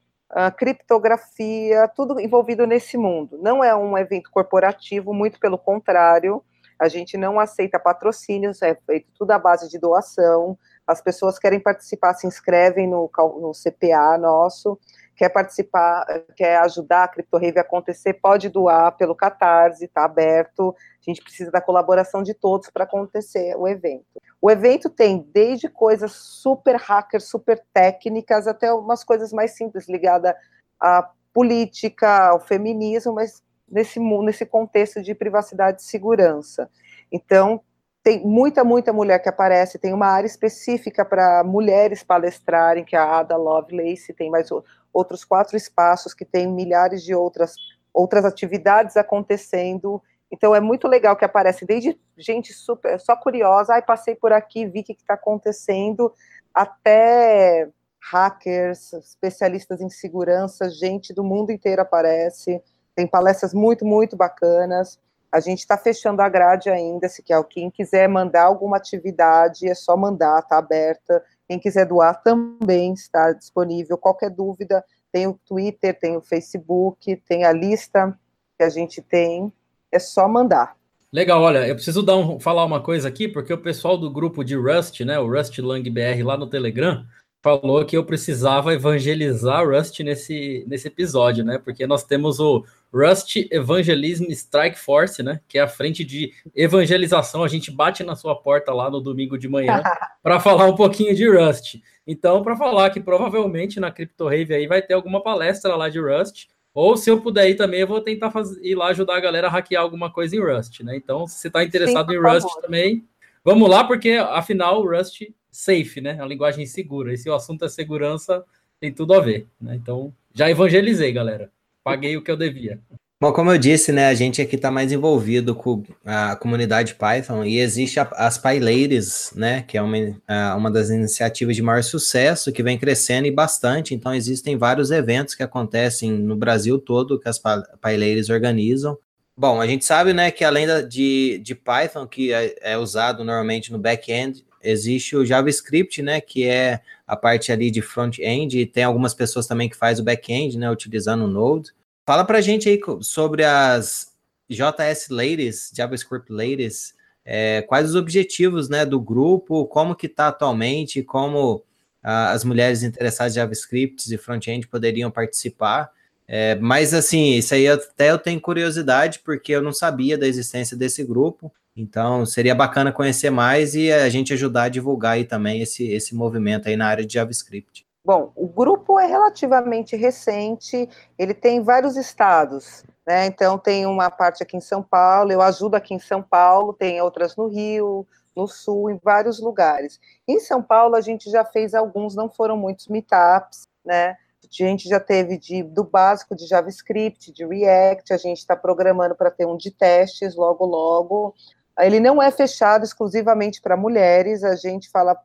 [0.57, 3.37] criptografia, tudo envolvido nesse mundo.
[3.41, 6.43] Não é um evento corporativo, muito pelo contrário,
[6.79, 11.59] a gente não aceita patrocínios, é feito tudo à base de doação, as pessoas querem
[11.59, 14.77] participar, se inscrevem no, no CPA nosso,
[15.15, 20.75] quer participar, quer ajudar a CryptoRave a acontecer, pode doar pelo Catarse, está aberto.
[20.77, 24.21] A gente precisa da colaboração de todos para acontecer o evento.
[24.41, 30.33] O evento tem desde coisas super hackers, super técnicas, até umas coisas mais simples, ligadas
[30.79, 36.69] à política, ao feminismo, mas nesse, nesse contexto de privacidade e segurança.
[37.11, 37.61] Então,
[38.03, 42.99] tem muita, muita mulher que aparece, tem uma área específica para mulheres palestrarem, que é
[42.99, 44.49] a Ada Lovelace, tem mais
[44.93, 47.55] outros quatro espaços que tem milhares de outras,
[47.93, 50.01] outras atividades acontecendo.
[50.31, 54.65] Então é muito legal que aparece desde gente super, só curiosa, ai, passei por aqui,
[54.65, 56.13] vi o que está acontecendo,
[56.53, 57.67] até
[58.11, 62.61] hackers, especialistas em segurança, gente do mundo inteiro aparece.
[62.95, 64.99] Tem palestras muito, muito bacanas.
[65.31, 69.73] A gente está fechando a grade ainda, se quer, quem quiser mandar alguma atividade, é
[69.73, 71.23] só mandar, está aberta.
[71.47, 73.97] Quem quiser doar também está disponível.
[73.97, 78.17] Qualquer dúvida, tem o Twitter, tem o Facebook, tem a lista
[78.57, 79.51] que a gente tem,
[79.91, 80.75] é só mandar.
[81.11, 84.43] Legal, olha, eu preciso dar um, falar uma coisa aqui, porque o pessoal do grupo
[84.43, 87.05] de Rust, né, o Rust Lang BR lá no Telegram,
[87.43, 91.57] falou que eu precisava evangelizar Rust nesse, nesse episódio, né?
[91.57, 95.41] Porque nós temos o Rust Evangelism Strike Force, né?
[95.45, 97.43] Que é a frente de evangelização.
[97.43, 99.83] A gente bate na sua porta lá no domingo de manhã
[100.23, 101.81] para falar um pouquinho de Rust.
[102.07, 105.99] Então, para falar que provavelmente na Crypto Rave aí vai ter alguma palestra lá de
[105.99, 106.47] Rust.
[106.73, 109.47] Ou se eu puder ir também, eu vou tentar fazer, ir lá ajudar a galera
[109.47, 110.95] a hackear alguma coisa em Rust, né?
[110.95, 113.05] Então, se você está interessado Sim, em Rust também,
[113.43, 116.17] vamos lá, porque afinal o Rust safe, né?
[116.19, 117.13] A linguagem segura.
[117.13, 118.43] E se o assunto é segurança,
[118.79, 119.75] tem tudo a ver, né?
[119.75, 121.49] Então, já evangelizei, galera.
[121.83, 122.79] Paguei o que eu devia.
[123.21, 127.45] Bom, como eu disse, né, a gente aqui está mais envolvido com a comunidade Python
[127.45, 132.51] e existe a, as PyLadies, né, que é uma, uma das iniciativas de maior sucesso
[132.51, 133.95] que vem crescendo e bastante.
[133.95, 137.41] Então, existem vários eventos que acontecem no Brasil todo que as
[137.81, 138.97] PyLadies organizam.
[139.37, 143.71] Bom, a gente sabe, né, que além de, de Python, que é, é usado normalmente
[143.71, 148.83] no back-end, existe o JavaScript, né, que é a parte ali de front-end, e tem
[148.83, 151.71] algumas pessoas também que faz o back-end, né, utilizando o Node.
[152.05, 154.13] Fala pra gente aí sobre as
[154.49, 156.93] JS Ladies, JavaScript Ladies,
[157.25, 161.63] é, quais os objetivos, né, do grupo, como que tá atualmente, como
[162.01, 165.89] ah, as mulheres interessadas em JavaScript e front-end poderiam participar.
[166.27, 170.75] É, mas assim, isso aí até eu tenho curiosidade, porque eu não sabia da existência
[170.75, 171.51] desse grupo.
[171.75, 176.13] Então, seria bacana conhecer mais e a gente ajudar a divulgar aí também esse, esse
[176.13, 177.85] movimento aí na área de JavaScript.
[178.05, 183.25] Bom, o grupo é relativamente recente, ele tem vários estados, né?
[183.25, 187.01] Então, tem uma parte aqui em São Paulo, eu ajudo aqui em São Paulo, tem
[187.01, 188.05] outras no Rio,
[188.35, 189.99] no Sul, em vários lugares.
[190.27, 194.17] Em São Paulo, a gente já fez alguns, não foram muitos meetups, né?
[194.43, 199.15] A gente já teve de, do básico de JavaScript, de React, a gente está programando
[199.15, 201.33] para ter um de testes logo, logo.
[201.79, 205.17] Ele não é fechado exclusivamente para mulheres, a gente fala,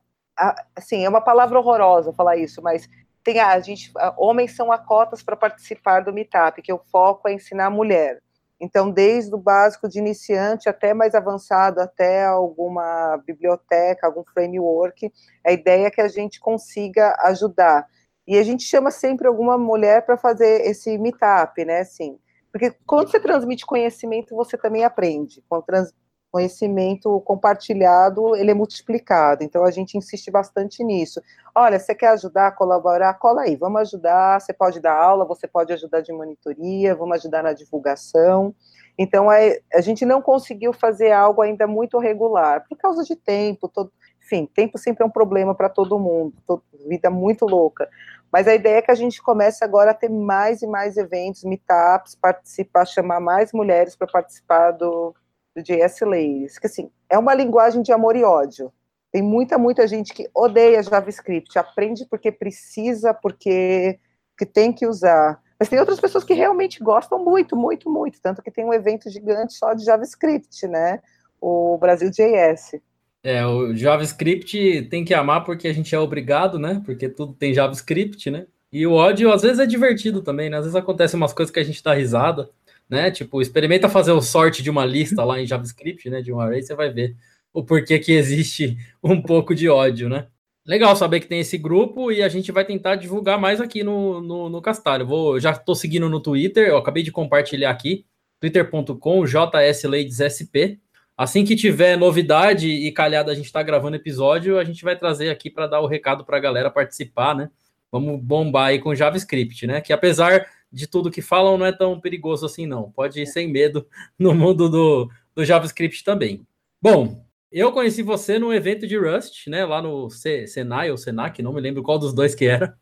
[0.75, 2.89] assim, é uma palavra horrorosa falar isso, mas
[3.23, 6.81] tem a, a gente, a, homens são a cotas para participar do Meetup, que o
[6.91, 8.21] foco é ensinar a mulher.
[8.59, 15.11] Então, desde o básico de iniciante até mais avançado, até alguma biblioteca, algum framework,
[15.45, 17.87] a ideia é que a gente consiga ajudar.
[18.27, 21.79] E a gente chama sempre alguma mulher para fazer esse meetup, né?
[21.79, 22.19] Assim,
[22.51, 25.41] porque quando você transmite conhecimento, você também aprende.
[25.47, 25.93] Quando trans,
[26.31, 31.21] conhecimento compartilhado, ele é multiplicado, então a gente insiste bastante nisso.
[31.53, 33.13] Olha, você quer ajudar, colaborar?
[33.15, 37.43] Cola aí, vamos ajudar, você pode dar aula, você pode ajudar de monitoria, vamos ajudar
[37.43, 38.53] na divulgação.
[38.97, 43.67] Então, é, a gente não conseguiu fazer algo ainda muito regular, por causa de tempo,
[43.67, 47.89] todo, enfim, tempo sempre é um problema para todo mundo, todo, vida muito louca.
[48.31, 51.43] Mas a ideia é que a gente comece agora a ter mais e mais eventos,
[51.43, 55.15] meetups, participar, chamar mais mulheres para participar do,
[55.55, 58.71] do JS Layers, que assim, é uma linguagem de amor e ódio.
[59.11, 63.99] Tem muita, muita gente que odeia JavaScript, aprende porque precisa, porque
[64.37, 65.41] que tem que usar.
[65.59, 68.21] Mas tem outras pessoas que realmente gostam muito, muito, muito.
[68.21, 71.01] Tanto que tem um evento gigante só de JavaScript, né?
[71.41, 72.79] O Brasil JS.
[73.21, 76.81] É, o JavaScript tem que amar porque a gente é obrigado, né?
[76.85, 78.47] Porque tudo tem JavaScript, né?
[78.71, 80.57] E o ódio às vezes é divertido também, né?
[80.57, 82.49] Às vezes acontecem umas coisas que a gente dá risada,
[82.89, 83.11] né?
[83.11, 86.21] Tipo, experimenta fazer o sorte de uma lista lá em JavaScript, né?
[86.21, 87.15] De um array, você vai ver
[87.53, 90.27] o porquê que existe um pouco de ódio, né?
[90.65, 94.21] Legal saber que tem esse grupo e a gente vai tentar divulgar mais aqui no,
[94.21, 95.05] no, no Castalho.
[95.05, 98.05] Vou, já estou seguindo no Twitter, eu acabei de compartilhar aqui,
[98.39, 100.79] twitter.com, JSLadesSP.
[101.17, 105.29] Assim que tiver novidade e calhada a gente está gravando episódio, a gente vai trazer
[105.29, 107.49] aqui para dar o recado para a galera participar, né?
[107.91, 109.81] Vamos bombar aí com JavaScript, né?
[109.81, 112.91] Que apesar de tudo que falam, não é tão perigoso assim, não.
[112.91, 116.45] Pode ir sem medo no mundo do, do JavaScript também.
[116.81, 119.65] Bom, eu conheci você no evento de Rust, né?
[119.65, 122.77] Lá no Senai ou Senac, não me lembro qual dos dois que era,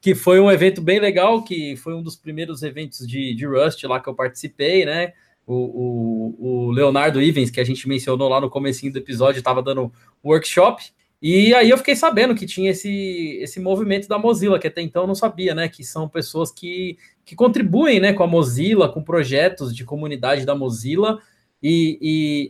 [0.00, 3.82] que foi um evento bem legal, que foi um dos primeiros eventos de, de Rust
[3.84, 5.12] lá que eu participei, né?
[5.44, 9.60] O, o, o Leonardo Ivens, que a gente mencionou lá no comecinho do episódio, estava
[9.60, 9.92] dando
[10.24, 10.84] workshop.
[11.20, 15.02] E aí eu fiquei sabendo que tinha esse, esse movimento da Mozilla, que até então
[15.02, 15.68] eu não sabia, né?
[15.68, 20.54] Que são pessoas que, que contribuem né, com a Mozilla, com projetos de comunidade da
[20.54, 21.18] Mozilla,
[21.62, 21.98] e,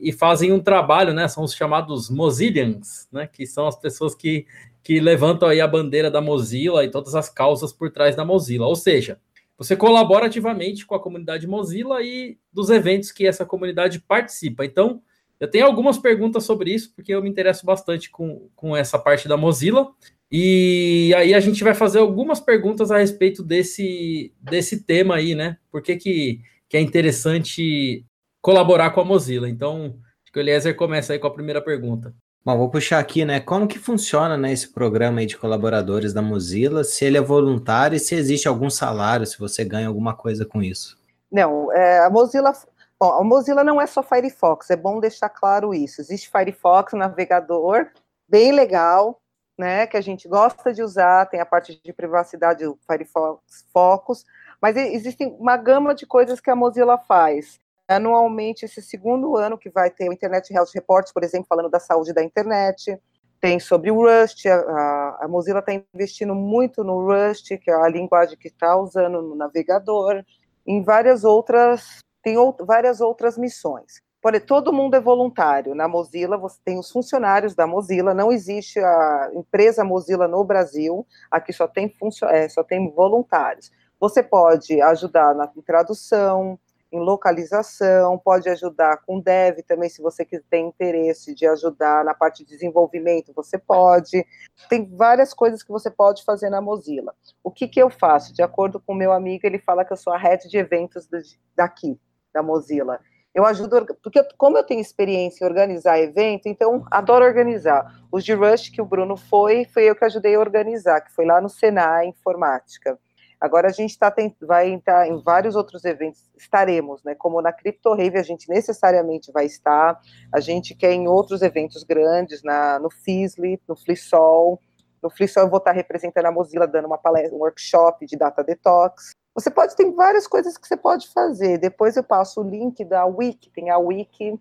[0.03, 1.29] e, e, fazem um trabalho, né?
[1.29, 3.29] São os chamados Mozillians, né?
[3.31, 4.47] Que são as pessoas que,
[4.83, 8.67] que levantam aí a bandeira da Mozilla e todas as causas por trás da Mozilla.
[8.67, 9.21] Ou seja,
[9.59, 14.65] você colabora ativamente com a comunidade Mozilla e dos eventos que essa comunidade participa.
[14.65, 15.03] Então,
[15.39, 19.29] eu tenho algumas perguntas sobre isso, porque eu me interesso bastante com, com essa parte
[19.29, 19.91] da Mozilla.
[20.33, 25.59] E aí a gente vai fazer algumas perguntas a respeito desse, desse tema aí, né?
[25.71, 26.41] Por que, que,
[26.71, 28.03] que é interessante
[28.43, 29.49] colaborar com a Mozilla.
[29.49, 32.13] Então, acho que o Eliezer começa aí com a primeira pergunta.
[32.45, 33.39] Bom, vou puxar aqui, né?
[33.39, 36.83] Como que funciona né, esse programa aí de colaboradores da Mozilla?
[36.83, 40.61] Se ele é voluntário e se existe algum salário, se você ganha alguma coisa com
[40.61, 41.01] isso?
[41.31, 42.53] Não, é, a Mozilla.
[42.99, 46.01] Bom, a Mozilla não é só Firefox, é bom deixar claro isso.
[46.01, 47.87] Existe Firefox, navegador,
[48.29, 49.21] bem legal,
[49.63, 49.87] né?
[49.87, 54.25] Que a gente gosta de usar, tem a parte de privacidade do Firefox Focus,
[54.61, 59.71] mas existe uma gama de coisas que a Mozilla faz anualmente esse segundo ano que
[59.71, 62.99] vai ter o Internet Health Reports, por exemplo, falando da saúde da internet,
[63.41, 67.89] tem sobre o Rust, a, a Mozilla está investindo muito no Rust, que é a
[67.89, 70.25] linguagem que está usando no navegador,
[70.67, 74.01] em várias outras, tem ou, várias outras missões.
[74.47, 75.75] Todo mundo é voluntário.
[75.75, 81.05] Na Mozilla, você tem os funcionários da Mozilla, não existe a empresa Mozilla no Brasil,
[81.31, 81.93] aqui só tem,
[82.31, 83.73] é, só tem voluntários.
[83.99, 86.59] Você pode ajudar na tradução,
[86.93, 92.45] em localização, pode ajudar com dev também, se você tem interesse de ajudar na parte
[92.45, 94.25] de desenvolvimento, você pode.
[94.69, 97.15] Tem várias coisas que você pode fazer na Mozilla.
[97.43, 98.35] O que, que eu faço?
[98.35, 101.09] De acordo com o meu amigo, ele fala que eu sou a head de eventos
[101.57, 101.99] daqui,
[102.33, 103.01] da Mozilla.
[103.35, 108.03] Eu ajudo, porque como eu tenho experiência em organizar evento, então adoro organizar.
[108.11, 111.25] Os de Rush que o Bruno foi, foi eu que ajudei a organizar, que foi
[111.25, 112.99] lá no Senai Informática.
[113.41, 117.17] Agora a gente tá, vai entrar em vários outros eventos, estaremos, né?
[117.17, 119.99] Como na Crypto Rave a gente necessariamente vai estar,
[120.33, 124.61] a gente quer em outros eventos grandes, na, no FISLI, no FliSol.
[125.03, 128.45] No FliSol eu vou estar representando a Mozilla, dando uma palestra, um workshop de Data
[128.45, 129.11] Detox.
[129.35, 131.59] Você pode, tem várias coisas que você pode fazer.
[131.59, 134.39] Depois eu passo o link da Wiki, tem a Wiki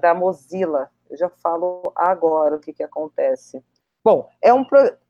[0.00, 0.90] da Mozilla.
[1.10, 3.62] Eu já falo agora o que, que acontece.
[4.04, 4.64] Bom, é um,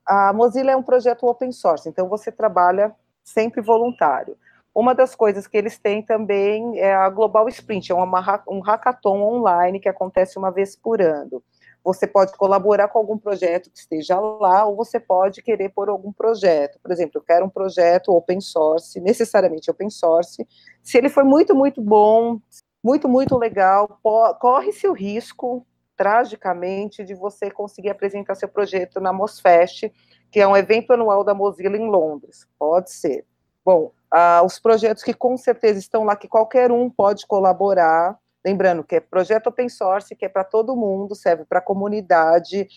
[0.06, 4.36] a Mozilla é um projeto open source, então você trabalha sempre voluntário.
[4.74, 9.20] Uma das coisas que eles têm também é a Global Sprint, é uma, um hackathon
[9.20, 11.42] online que acontece uma vez por ano.
[11.84, 16.12] Você pode colaborar com algum projeto que esteja lá, ou você pode querer por algum
[16.12, 16.78] projeto.
[16.80, 20.46] Por exemplo, eu quero um projeto open source, necessariamente open source.
[20.82, 22.38] Se ele for muito, muito bom,
[22.82, 23.98] muito, muito legal,
[24.40, 25.66] corre-se o risco,
[25.96, 29.92] tragicamente, de você conseguir apresentar seu projeto na MOSFest,
[30.30, 32.46] que é um evento anual da Mozilla em Londres.
[32.58, 33.24] Pode ser.
[33.64, 38.18] Bom, ah, os projetos que com certeza estão lá, que qualquer um pode colaborar.
[38.44, 42.68] Lembrando que é projeto open source, que é para todo mundo, serve para a comunidade.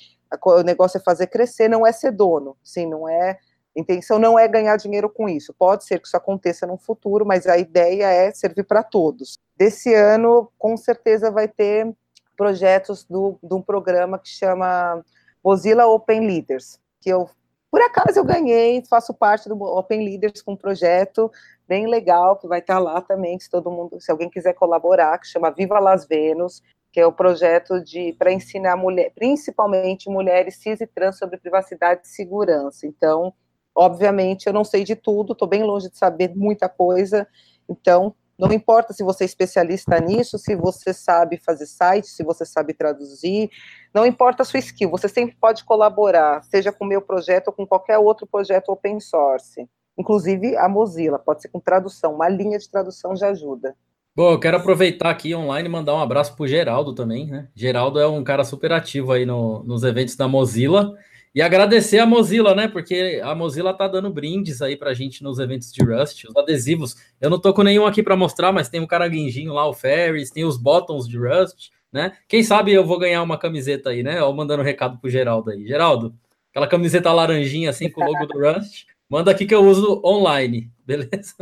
[0.43, 2.55] O negócio é fazer crescer, não é ser dono.
[2.63, 3.39] Sim, não é.
[3.75, 5.53] A intenção não é ganhar dinheiro com isso.
[5.53, 9.37] Pode ser que isso aconteça no futuro, mas a ideia é servir para todos.
[9.57, 11.91] Desse ano, com certeza, vai ter
[12.37, 15.03] projetos do, de um programa que chama
[15.43, 17.29] Mozilla Open Leaders, que eu
[17.75, 21.29] por acaso eu ganhei, faço parte do Open Leaders com um projeto
[21.67, 25.27] bem legal que vai estar lá também, se todo mundo, se alguém quiser colaborar, que
[25.27, 26.61] chama Viva Las Venus.
[26.95, 32.01] que é o projeto de para ensinar mulher, principalmente mulheres cis e trans sobre privacidade
[32.05, 32.87] e segurança.
[32.87, 33.33] Então,
[33.75, 37.27] obviamente, eu não sei de tudo, estou bem longe de saber muita coisa.
[37.67, 42.45] Então, não importa se você é especialista nisso, se você sabe fazer site, se você
[42.45, 43.49] sabe traduzir,
[43.93, 47.53] não importa a sua skill, você sempre pode colaborar, seja com o meu projeto ou
[47.53, 49.67] com qualquer outro projeto open source.
[49.97, 53.75] Inclusive a Mozilla, pode ser com tradução, uma linha de tradução já ajuda.
[54.15, 57.49] Bom, eu quero aproveitar aqui online e mandar um abraço para o Geraldo também, né?
[57.53, 60.93] Geraldo é um cara super ativo aí no, nos eventos da Mozilla.
[61.35, 62.65] E agradecer a Mozilla, né?
[62.69, 66.95] Porque a Mozilla tá dando brindes aí pra gente nos eventos de Rust, os adesivos.
[67.19, 70.31] Eu não tô com nenhum aqui para mostrar, mas tem o caranguejinho lá, o Ferris,
[70.31, 72.13] tem os bottoms de Rust, né?
[72.29, 74.23] Quem sabe eu vou ganhar uma camiseta aí, né?
[74.23, 75.67] Ou mandando um recado pro Geraldo aí.
[75.67, 76.15] Geraldo,
[76.51, 80.71] aquela camiseta laranjinha assim com o logo do Rust, manda aqui que eu uso online,
[80.85, 81.35] beleza?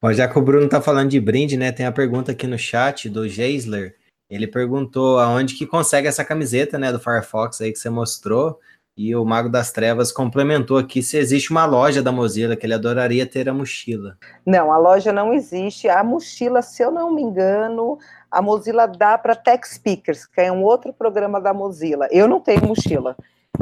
[0.00, 1.72] Bom, já que o Bruno tá falando de brinde, né?
[1.72, 3.96] Tem a pergunta aqui no chat do Geisler.
[4.28, 8.58] Ele perguntou aonde que consegue essa camiseta, né, do Firefox aí que você mostrou.
[8.96, 12.72] E o Mago das Trevas complementou aqui se existe uma loja da Mozilla, que ele
[12.72, 14.16] adoraria ter a mochila.
[14.44, 15.86] Não, a loja não existe.
[15.86, 17.98] A mochila, se eu não me engano,
[18.30, 22.08] a Mozilla dá para Tech Speakers, que é um outro programa da Mozilla.
[22.10, 23.14] Eu não tenho mochila.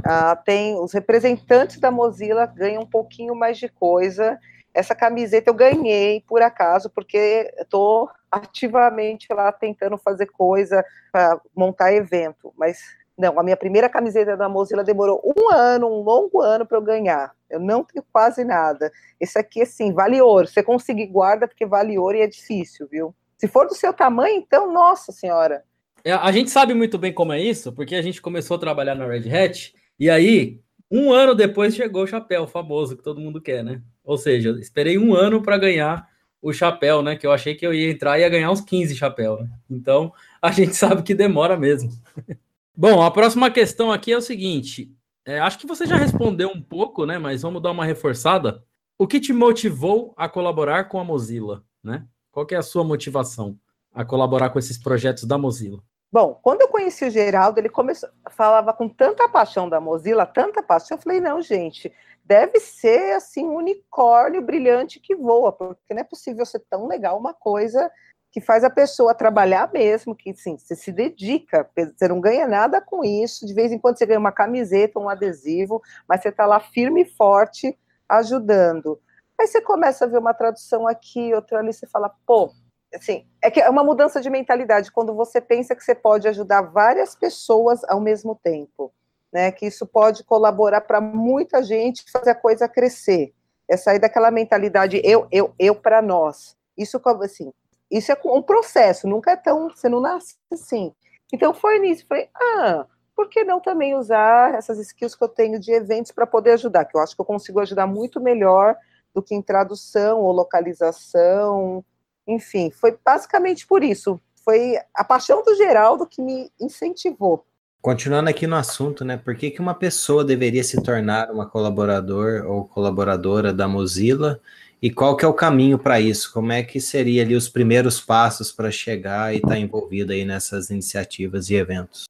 [0.05, 4.39] Ah, tem os representantes da Mozilla ganham um pouquinho mais de coisa.
[4.73, 11.93] Essa camiseta eu ganhei por acaso, porque estou ativamente lá tentando fazer coisa para montar
[11.93, 12.79] evento, mas
[13.17, 16.83] não, a minha primeira camiseta da Mozilla demorou um ano, um longo ano para eu
[16.83, 17.33] ganhar.
[17.49, 18.91] Eu não tenho quase nada.
[19.21, 20.49] Esse aqui, assim, vale ouro.
[20.49, 23.15] Você conseguir, guarda, porque vale ouro e é difícil, viu?
[23.39, 25.63] Se for do seu tamanho, então, nossa senhora.
[26.05, 28.97] É, a gente sabe muito bem como é isso, porque a gente começou a trabalhar
[28.97, 33.41] na Red Hat, e aí, um ano depois chegou o chapéu famoso que todo mundo
[33.41, 33.83] quer, né?
[34.03, 36.09] Ou seja, esperei um ano para ganhar
[36.41, 37.17] o chapéu, né?
[37.17, 39.41] Que eu achei que eu ia entrar e ia ganhar uns 15 chapéus.
[39.41, 39.49] Né?
[39.71, 41.91] Então, a gente sabe que demora mesmo.
[42.77, 44.93] Bom, a próxima questão aqui é o seguinte.
[45.25, 47.19] É, acho que você já respondeu um pouco, né?
[47.19, 48.63] Mas vamos dar uma reforçada.
[48.99, 52.07] O que te motivou a colaborar com a Mozilla, né?
[52.31, 53.59] Qual é a sua motivação
[53.93, 55.83] a colaborar com esses projetos da Mozilla?
[56.15, 60.63] Bom, quando eu conheci o Geraldo, ele começou, falava com tanta paixão da Mozilla, tanta
[60.63, 61.93] paixão, eu falei, não, gente,
[62.25, 67.19] deve ser assim um unicórnio brilhante que voa, porque não é possível ser tão legal
[67.19, 67.91] uma coisa
[68.31, 72.81] que faz a pessoa trabalhar mesmo, que sim, você se dedica, você não ganha nada
[72.81, 76.47] com isso, de vez em quando você ganha uma camiseta, um adesivo, mas você está
[76.47, 77.77] lá firme e forte
[78.09, 79.01] ajudando.
[79.37, 82.53] Aí você começa a ver uma tradução aqui, outra ali, você fala, pô,
[82.95, 86.63] assim, é que é uma mudança de mentalidade, quando você pensa que você pode ajudar
[86.63, 88.93] várias pessoas ao mesmo tempo,
[89.33, 93.33] né, que isso pode colaborar para muita gente fazer a coisa crescer,
[93.69, 97.53] é sair daquela mentalidade eu, eu, eu para nós, isso, assim,
[97.91, 99.71] isso é um processo, nunca é tão.
[99.71, 100.93] Você não nasce assim.
[101.33, 102.05] Então foi nisso.
[102.09, 106.27] Falei, ah, por que não também usar essas skills que eu tenho de eventos para
[106.27, 106.85] poder ajudar?
[106.85, 108.77] Que eu acho que eu consigo ajudar muito melhor
[109.15, 111.85] do que em tradução ou localização.
[112.27, 114.21] Enfim, foi basicamente por isso.
[114.45, 117.47] Foi a paixão do Geraldo que me incentivou.
[117.81, 119.17] Continuando aqui no assunto, né?
[119.17, 124.41] Por que, que uma pessoa deveria se tornar uma colaborador ou colaboradora da Mozilla
[124.81, 126.33] e qual que é o caminho para isso?
[126.33, 130.25] Como é que seria ali os primeiros passos para chegar e estar tá envolvido aí
[130.25, 132.05] nessas iniciativas e eventos?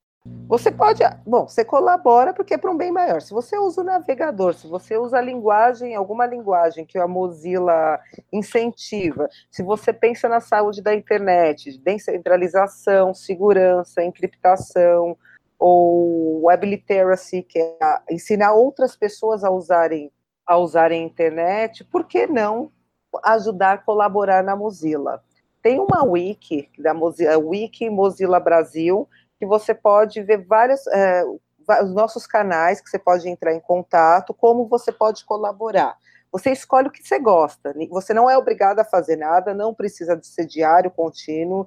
[0.48, 3.20] Você pode, bom, você colabora porque é para um bem maior.
[3.20, 7.98] Se você usa o navegador, se você usa a linguagem, alguma linguagem que a Mozilla
[8.32, 15.16] incentiva, se você pensa na saúde da internet, descentralização, segurança, encriptação,
[15.58, 17.78] ou web literacy, que é
[18.10, 20.10] ensinar outras pessoas a usarem
[20.46, 22.70] a usarem a internet, por que não
[23.24, 25.22] ajudar a colaborar na Mozilla?
[25.62, 29.08] Tem uma wiki, da Mozilla, Wiki Mozilla Brasil,
[29.38, 31.24] que você pode ver vários, é,
[31.82, 35.96] os nossos canais, que você pode entrar em contato, como você pode colaborar.
[36.32, 40.16] Você escolhe o que você gosta, você não é obrigado a fazer nada, não precisa
[40.16, 41.66] de ser diário, contínuo,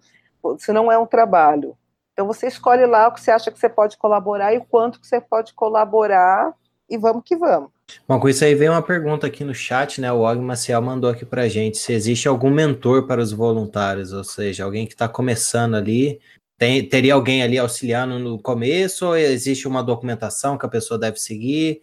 [0.57, 1.77] isso não é um trabalho.
[2.11, 4.99] Então você escolhe lá o que você acha que você pode colaborar e o quanto
[4.99, 6.53] que você pode colaborar
[6.89, 7.69] e vamos que vamos.
[8.07, 10.11] Bom, com isso aí veio uma pergunta aqui no chat, né?
[10.11, 14.23] O Og Maciel mandou aqui pra gente se existe algum mentor para os voluntários, ou
[14.23, 16.19] seja, alguém que está começando ali.
[16.57, 21.17] Tem, teria alguém ali auxiliando no começo, ou existe uma documentação que a pessoa deve
[21.17, 21.81] seguir?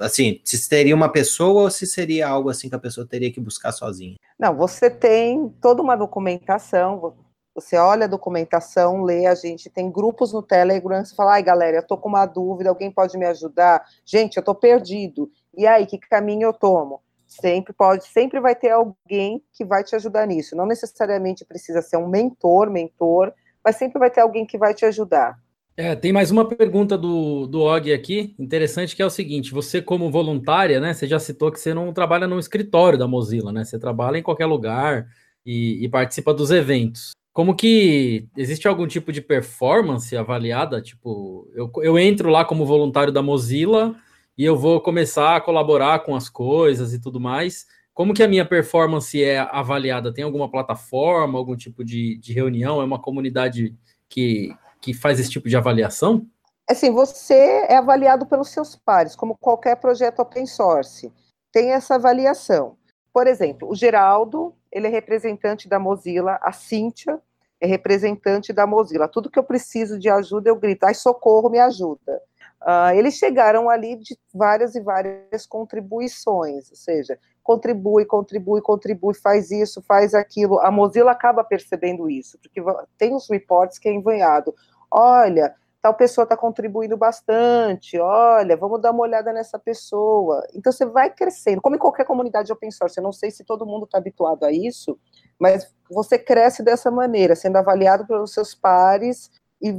[0.00, 3.40] Assim, se teria uma pessoa ou se seria algo assim que a pessoa teria que
[3.40, 4.14] buscar sozinha?
[4.38, 7.16] Não, você tem toda uma documentação,
[7.52, 11.78] você olha a documentação, lê, a gente tem grupos no Telegram, você fala, ai galera,
[11.78, 13.84] eu tô com uma dúvida, alguém pode me ajudar?
[14.04, 15.28] Gente, eu tô perdido.
[15.56, 17.00] E aí, que caminho eu tomo?
[17.26, 20.54] Sempre pode, sempre vai ter alguém que vai te ajudar nisso.
[20.54, 23.32] Não necessariamente precisa ser um mentor, mentor,
[23.64, 25.38] mas sempre vai ter alguém que vai te ajudar.
[25.76, 29.82] É, tem mais uma pergunta do, do Og aqui, interessante, que é o seguinte: você,
[29.82, 30.94] como voluntária, né?
[30.94, 33.64] Você já citou que você não trabalha no escritório da Mozilla, né?
[33.64, 35.08] Você trabalha em qualquer lugar
[35.44, 37.10] e, e participa dos eventos.
[37.32, 40.80] Como que existe algum tipo de performance avaliada?
[40.80, 43.96] Tipo, eu, eu entro lá como voluntário da Mozilla
[44.38, 47.66] e eu vou começar a colaborar com as coisas e tudo mais.
[47.94, 50.12] Como que a minha performance é avaliada?
[50.12, 52.80] Tem alguma plataforma, algum tipo de, de reunião?
[52.80, 53.72] É uma comunidade
[54.08, 56.26] que, que faz esse tipo de avaliação?
[56.68, 57.34] Assim, você
[57.68, 61.12] é avaliado pelos seus pares, como qualquer projeto open source.
[61.52, 62.76] Tem essa avaliação.
[63.12, 67.22] Por exemplo, o Geraldo, ele é representante da Mozilla, a Cíntia
[67.60, 69.06] é representante da Mozilla.
[69.06, 72.20] Tudo que eu preciso de ajuda, eu grito, ai, socorro, me ajuda.
[72.60, 79.52] Uh, eles chegaram ali de várias e várias contribuições, ou seja, contribui, contribui, contribui, faz
[79.52, 80.58] isso, faz aquilo.
[80.58, 82.60] A Mozilla acaba percebendo isso, porque
[82.98, 84.52] tem os reports que é envanhado
[84.94, 90.46] olha, tal pessoa está contribuindo bastante, olha, vamos dar uma olhada nessa pessoa.
[90.54, 93.66] Então você vai crescendo, como em qualquer comunidade open source, eu não sei se todo
[93.66, 94.96] mundo está habituado a isso,
[95.38, 99.30] mas você cresce dessa maneira, sendo avaliado pelos seus pares
[99.60, 99.72] e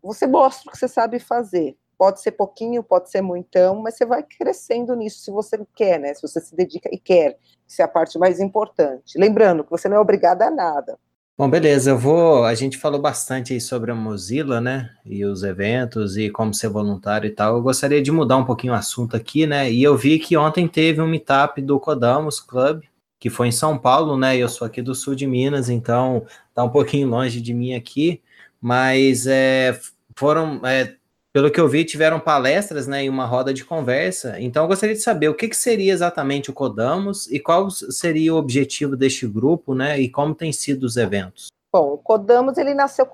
[0.00, 1.76] você mostra o que você sabe fazer.
[2.02, 6.12] Pode ser pouquinho, pode ser muitão, mas você vai crescendo nisso se você quer, né?
[6.12, 9.16] Se você se dedica e quer, isso é a parte mais importante.
[9.16, 10.98] Lembrando que você não é obrigado a nada.
[11.38, 12.44] Bom, beleza, eu vou.
[12.44, 14.90] A gente falou bastante sobre a Mozilla, né?
[15.06, 17.54] E os eventos e como ser voluntário e tal.
[17.54, 19.70] Eu gostaria de mudar um pouquinho o assunto aqui, né?
[19.70, 22.82] E eu vi que ontem teve um meetup do Codamos Club,
[23.20, 24.36] que foi em São Paulo, né?
[24.36, 28.20] Eu sou aqui do sul de Minas, então tá um pouquinho longe de mim aqui,
[28.60, 29.78] mas é,
[30.16, 30.60] foram.
[30.66, 30.96] É,
[31.32, 34.38] pelo que eu vi, tiveram palestras né, e uma roda de conversa.
[34.38, 38.34] Então, eu gostaria de saber o que, que, seria exatamente o Codamos e qual seria
[38.34, 39.98] o objetivo deste grupo, né?
[39.98, 41.48] E como tem sido os eventos.
[41.72, 43.06] Bom, o Codamos ele nasceu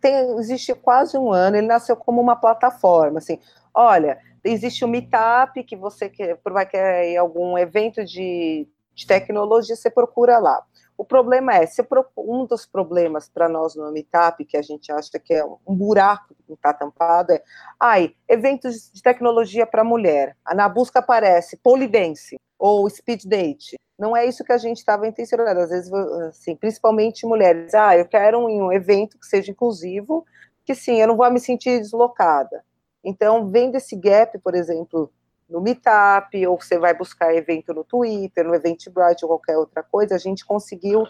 [0.00, 1.56] tem, existe quase um ano.
[1.56, 3.18] Ele nasceu como uma plataforma.
[3.18, 3.38] Assim,
[3.74, 9.90] olha, existe um Meetup que você quer, vai querer algum evento de, de tecnologia, você
[9.90, 10.62] procura lá.
[11.00, 11.82] O problema é, se
[12.14, 16.34] um dos problemas para nós no Meetup, que a gente acha que é um buraco
[16.46, 17.42] que está tampado, é,
[17.80, 20.36] ai, eventos de tecnologia para mulher.
[20.54, 23.78] Na busca aparece polidense ou speed date.
[23.98, 25.60] Não é isso que a gente estava intencionando.
[25.60, 25.90] Às vezes,
[26.28, 30.26] assim, principalmente mulheres, ah, eu quero um, um evento que seja inclusivo,
[30.66, 32.62] que sim, eu não vou me sentir deslocada.
[33.02, 35.10] Então, vendo esse gap, por exemplo,
[35.50, 40.14] no Meetup, ou você vai buscar evento no Twitter, no Eventbrite ou qualquer outra coisa,
[40.14, 41.04] a gente conseguiu.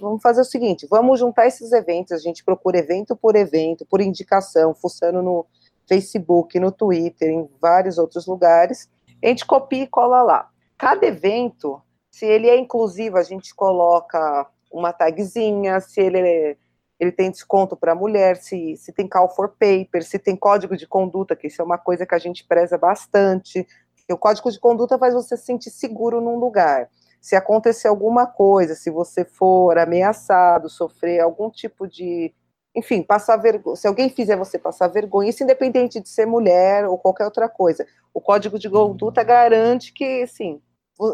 [0.00, 4.00] Vamos fazer o seguinte: vamos juntar esses eventos, a gente procura evento por evento, por
[4.00, 5.46] indicação, fuçando no
[5.86, 8.88] Facebook, no Twitter, em vários outros lugares.
[9.22, 10.50] A gente copia e cola lá.
[10.76, 11.80] Cada evento,
[12.10, 16.56] se ele é inclusivo, a gente coloca uma tagzinha, se ele é
[16.98, 20.86] ele tem desconto para mulher, se, se tem call for paper, se tem código de
[20.86, 23.66] conduta, que isso é uma coisa que a gente preza bastante.
[24.10, 26.88] O código de conduta faz você se sentir seguro num lugar.
[27.20, 32.32] Se acontecer alguma coisa, se você for ameaçado, sofrer algum tipo de.
[32.76, 33.76] Enfim, passar vergonha.
[33.76, 37.86] Se alguém fizer você passar vergonha, isso independente de ser mulher ou qualquer outra coisa.
[38.12, 40.60] O código de conduta garante que, assim,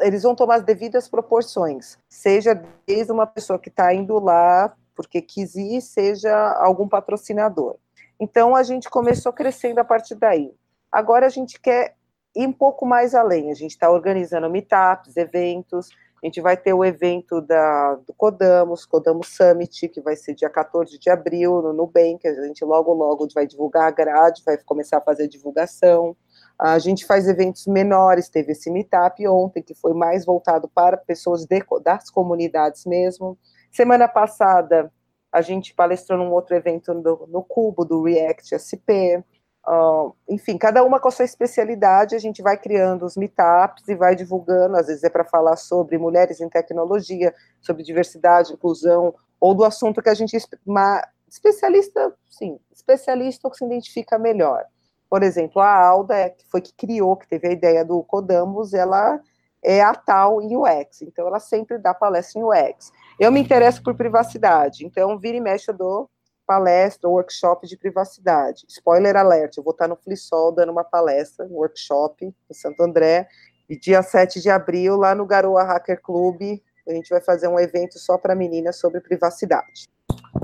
[0.01, 1.97] eles vão tomar as devidas proporções.
[2.09, 7.77] Seja desde uma pessoa que está indo lá porque quis ir, seja algum patrocinador.
[8.21, 10.53] Então a gente começou crescendo a partir daí.
[10.93, 11.95] Agora a gente quer
[12.37, 13.51] ir um pouco mais além.
[13.51, 15.89] A gente está organizando meetups, eventos.
[16.23, 20.51] A gente vai ter o evento da, do Codamos, Codamos Summit, que vai ser dia
[20.51, 22.29] 14 de abril, no Nubank.
[22.29, 26.15] A gente logo, logo vai divulgar a grade, vai começar a fazer divulgação.
[26.59, 31.47] A gente faz eventos menores, teve esse meetup ontem, que foi mais voltado para pessoas
[31.47, 33.39] de, das comunidades mesmo.
[33.71, 34.93] Semana passada,
[35.33, 39.23] a gente palestrou num outro evento no, no Cubo, do React SP.
[39.67, 43.95] Uh, enfim, cada uma com a sua especialidade, a gente vai criando os meetups e
[43.95, 49.55] vai divulgando, às vezes é para falar sobre mulheres em tecnologia, sobre diversidade, inclusão, ou
[49.55, 54.65] do assunto que a gente, uma, especialista, sim, especialista ou que se identifica melhor.
[55.09, 59.21] Por exemplo, a Alda, que foi que criou, que teve a ideia do Codamos, ela
[59.63, 62.93] é a tal em UX, então ela sempre dá palestra em UX.
[63.21, 66.09] Eu me interesso por privacidade, então vira e mexe dou
[66.47, 68.65] palestra, workshop de privacidade.
[68.67, 73.29] Spoiler alert, eu vou estar no Flissol dando uma palestra, um workshop em Santo André,
[73.69, 77.61] e dia 7 de abril, lá no Garoa Hacker Club, a gente vai fazer um
[77.61, 79.87] evento só para meninas sobre privacidade.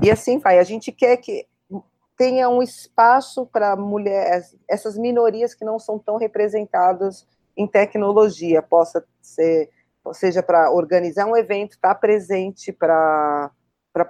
[0.03, 1.47] E assim vai, a gente quer que
[2.15, 7.25] tenha um espaço para mulheres, essas minorias que não são tão representadas
[7.57, 9.71] em tecnologia, possa ser
[10.13, 13.51] seja para organizar um evento, estar tá presente para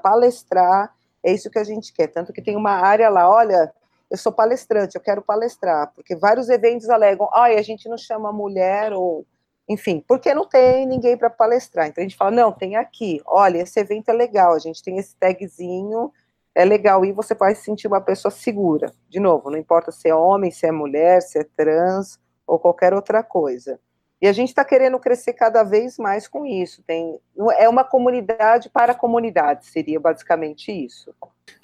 [0.03, 0.93] palestrar
[1.23, 2.07] É isso que a gente quer.
[2.07, 3.73] Tanto que tem uma área lá, olha,
[4.09, 8.31] eu sou palestrante, eu quero palestrar, porque vários eventos alegam, ah, a gente não chama
[8.31, 9.25] mulher ou
[9.69, 11.87] enfim, porque não tem ninguém para palestrar.
[11.87, 14.97] Então a gente fala, não, tem aqui, olha, esse evento é legal, a gente tem
[14.97, 16.11] esse tagzinho,
[16.55, 18.93] é legal, e você vai se sentir uma pessoa segura.
[19.09, 22.17] De novo, não importa se é homem, se é mulher, se é trans
[22.47, 23.79] ou qualquer outra coisa.
[24.21, 26.81] E a gente está querendo crescer cada vez mais com isso.
[26.83, 27.19] Tem,
[27.57, 31.13] é uma comunidade para a comunidade, seria basicamente isso.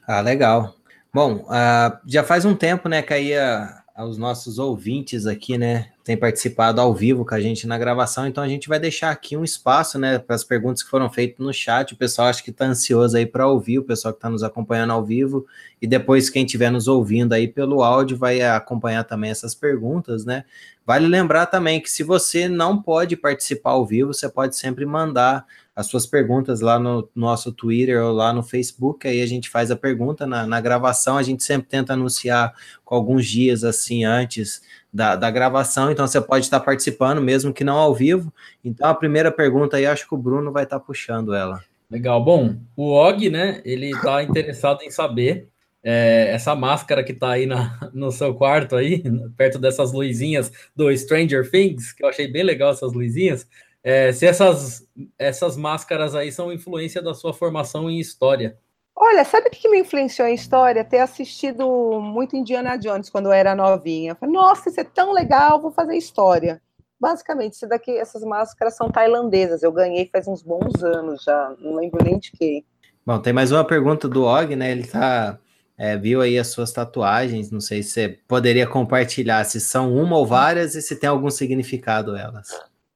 [0.08, 0.76] Ah, legal.
[1.14, 5.93] Bom, uh, já faz um tempo, né, que aí a, aos nossos ouvintes aqui, né,
[6.04, 9.38] tem participado ao vivo com a gente na gravação, então a gente vai deixar aqui
[9.38, 11.94] um espaço, né, para as perguntas que foram feitas no chat.
[11.94, 14.92] O pessoal acho que está ansioso aí para ouvir, o pessoal que está nos acompanhando
[14.92, 15.46] ao vivo,
[15.82, 20.44] e depois quem estiver nos ouvindo aí pelo áudio vai acompanhar também essas perguntas, né?
[20.86, 25.46] Vale lembrar também que se você não pode participar ao vivo, você pode sempre mandar
[25.74, 29.72] as suas perguntas lá no nosso Twitter ou lá no Facebook, aí a gente faz
[29.72, 34.62] a pergunta na, na gravação, a gente sempre tenta anunciar com alguns dias assim antes
[34.94, 38.32] da, da gravação, então você pode estar participando, mesmo que não ao vivo.
[38.64, 41.64] Então a primeira pergunta aí, acho que o Bruno vai estar puxando ela.
[41.90, 45.48] Legal, bom, o Og, né, ele está interessado em saber
[45.84, 49.04] é, essa máscara que está aí na, no seu quarto aí,
[49.36, 53.48] perto dessas luzinhas do Stranger Things, que eu achei bem legal essas luzinhas,
[53.84, 54.88] é, se essas,
[55.20, 58.58] essas máscaras aí são influência da sua formação em história.
[58.96, 60.84] Olha, sabe o que me influenciou em história?
[60.84, 64.12] Ter assistido muito Indiana Jones quando eu era novinha.
[64.12, 66.62] Eu falei, nossa, isso é tão legal, vou fazer história.
[67.00, 69.64] Basicamente, isso daqui, essas máscaras são tailandesas.
[69.64, 72.64] Eu ganhei faz uns bons anos já, não lembro nem de quem.
[73.06, 74.72] Bom, tem mais uma pergunta do Og, né?
[74.72, 75.38] Ele tá,
[75.78, 77.52] é, viu aí as suas tatuagens.
[77.52, 81.30] Não sei se você poderia compartilhar se são uma ou várias e se tem algum
[81.30, 82.48] significado elas.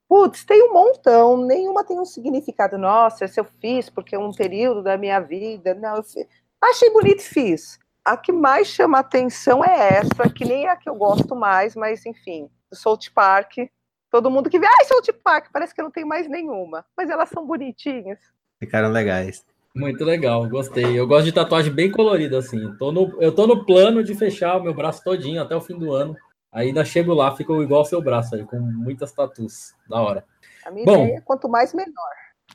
[0.07, 2.77] Putz, tem um montão, nenhuma tem um significado.
[2.77, 5.75] Nossa, esse eu fiz porque é um período da minha vida.
[5.75, 6.25] Não, eu fiz.
[6.61, 7.77] achei bonito e fiz.
[8.05, 11.75] A que mais chama atenção é essa, que nem é a que eu gosto mais,
[11.75, 13.57] mas enfim, do South Park.
[14.09, 17.09] Todo mundo que vê, ai, South Park, parece que eu não tenho mais nenhuma, mas
[17.09, 18.17] elas são bonitinhas.
[18.57, 19.45] Ficaram legais.
[19.75, 20.97] Muito legal, gostei.
[20.97, 22.63] Eu gosto de tatuagem bem colorida, assim.
[22.63, 25.61] Eu tô no, eu tô no plano de fechar o meu braço todinho até o
[25.61, 26.15] fim do ano
[26.57, 29.75] Ainda chego lá, fico igual seu braço aí, com muitas tatus.
[29.87, 30.25] Da hora.
[30.65, 31.93] A minha Bom, ideia é quanto mais menor.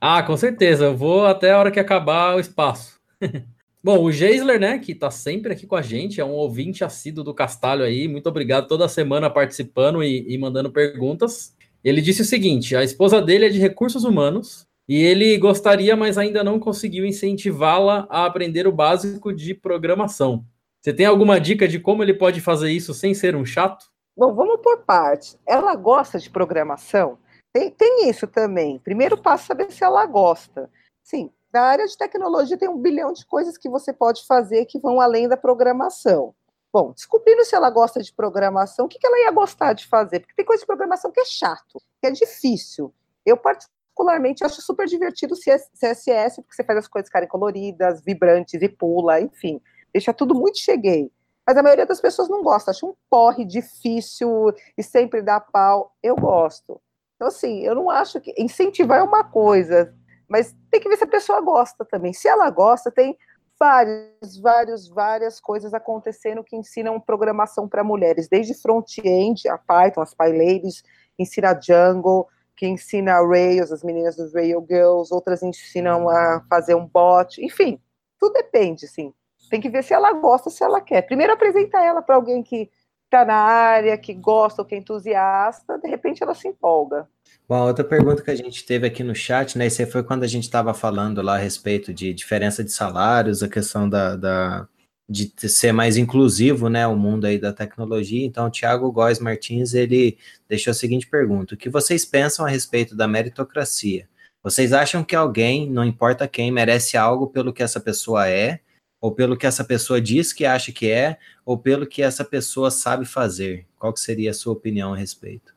[0.01, 0.87] Ah, com certeza.
[0.87, 3.01] Eu vou até a hora que acabar o espaço.
[3.83, 7.23] Bom, o Geisler, né, que tá sempre aqui com a gente, é um ouvinte assíduo
[7.23, 8.09] do Castalho aí.
[8.09, 11.57] Muito obrigado toda semana participando e, e mandando perguntas.
[11.85, 16.19] Ele disse o seguinte: a esposa dele é de recursos humanos e ele gostaria, mas
[16.19, 20.45] ainda não conseguiu incentivá-la a aprender o básico de programação.
[20.81, 23.92] Você tem alguma dica de como ele pode fazer isso sem ser um chato?
[24.17, 25.39] Bom, vamos por partes.
[25.47, 27.19] Ela gosta de programação?
[27.53, 28.79] Tem, tem isso também.
[28.79, 30.71] Primeiro passo é saber se ela gosta.
[31.03, 34.79] Sim, na área de tecnologia tem um bilhão de coisas que você pode fazer que
[34.79, 36.35] vão além da programação.
[36.73, 40.21] Bom, descobrindo se ela gosta de programação, o que, que ela ia gostar de fazer?
[40.21, 42.95] Porque tem coisa de programação que é chato, que é difícil.
[43.27, 48.61] Eu, particularmente, acho super divertido o CSS, porque você faz as coisas ficarem coloridas, vibrantes
[48.63, 49.61] e pula, enfim
[49.93, 51.11] deixa tudo muito cheguei.
[51.47, 55.93] Mas a maioria das pessoas não gosta, acha um porre difícil e sempre dá pau.
[56.03, 56.81] Eu gosto.
[57.17, 58.35] Então, assim, eu não acho que.
[58.39, 59.95] Incentivar é uma coisa,
[60.29, 62.13] mas tem que ver se a pessoa gosta também.
[62.13, 63.17] Se ela gosta, tem
[63.59, 70.15] vários, vários, várias coisas acontecendo que ensinam programação para mulheres, desde front-end, a Python, as
[70.15, 70.83] PyLadies,
[71.17, 76.87] ensina Django, que ensina Rails, as meninas dos Rail Girls, outras ensinam a fazer um
[76.87, 77.81] bot, enfim,
[78.19, 79.15] tudo depende, sim.
[79.53, 81.03] Tem que ver se ela gosta, se ela quer.
[81.03, 82.71] Primeiro apresenta ela para alguém que
[83.05, 87.07] está na área, que gosta ou que é entusiasta, de repente ela se empolga.
[87.47, 89.67] Bom, outra pergunta que a gente teve aqui no chat, né?
[89.67, 93.49] Isso foi quando a gente estava falando lá a respeito de diferença de salários, a
[93.49, 94.67] questão da, da,
[95.07, 96.87] de ser mais inclusivo, né?
[96.87, 98.25] O mundo aí da tecnologia.
[98.25, 100.17] Então, o Thiago Góes Martins, ele
[100.49, 104.09] deixou a seguinte pergunta: O que vocês pensam a respeito da meritocracia?
[104.43, 108.61] Vocês acham que alguém, não importa quem, merece algo pelo que essa pessoa é?
[109.03, 112.71] Ou pelo que essa pessoa diz que acha que é, ou pelo que essa pessoa
[112.71, 113.67] sabe fazer?
[113.77, 115.53] Qual que seria a sua opinião a respeito?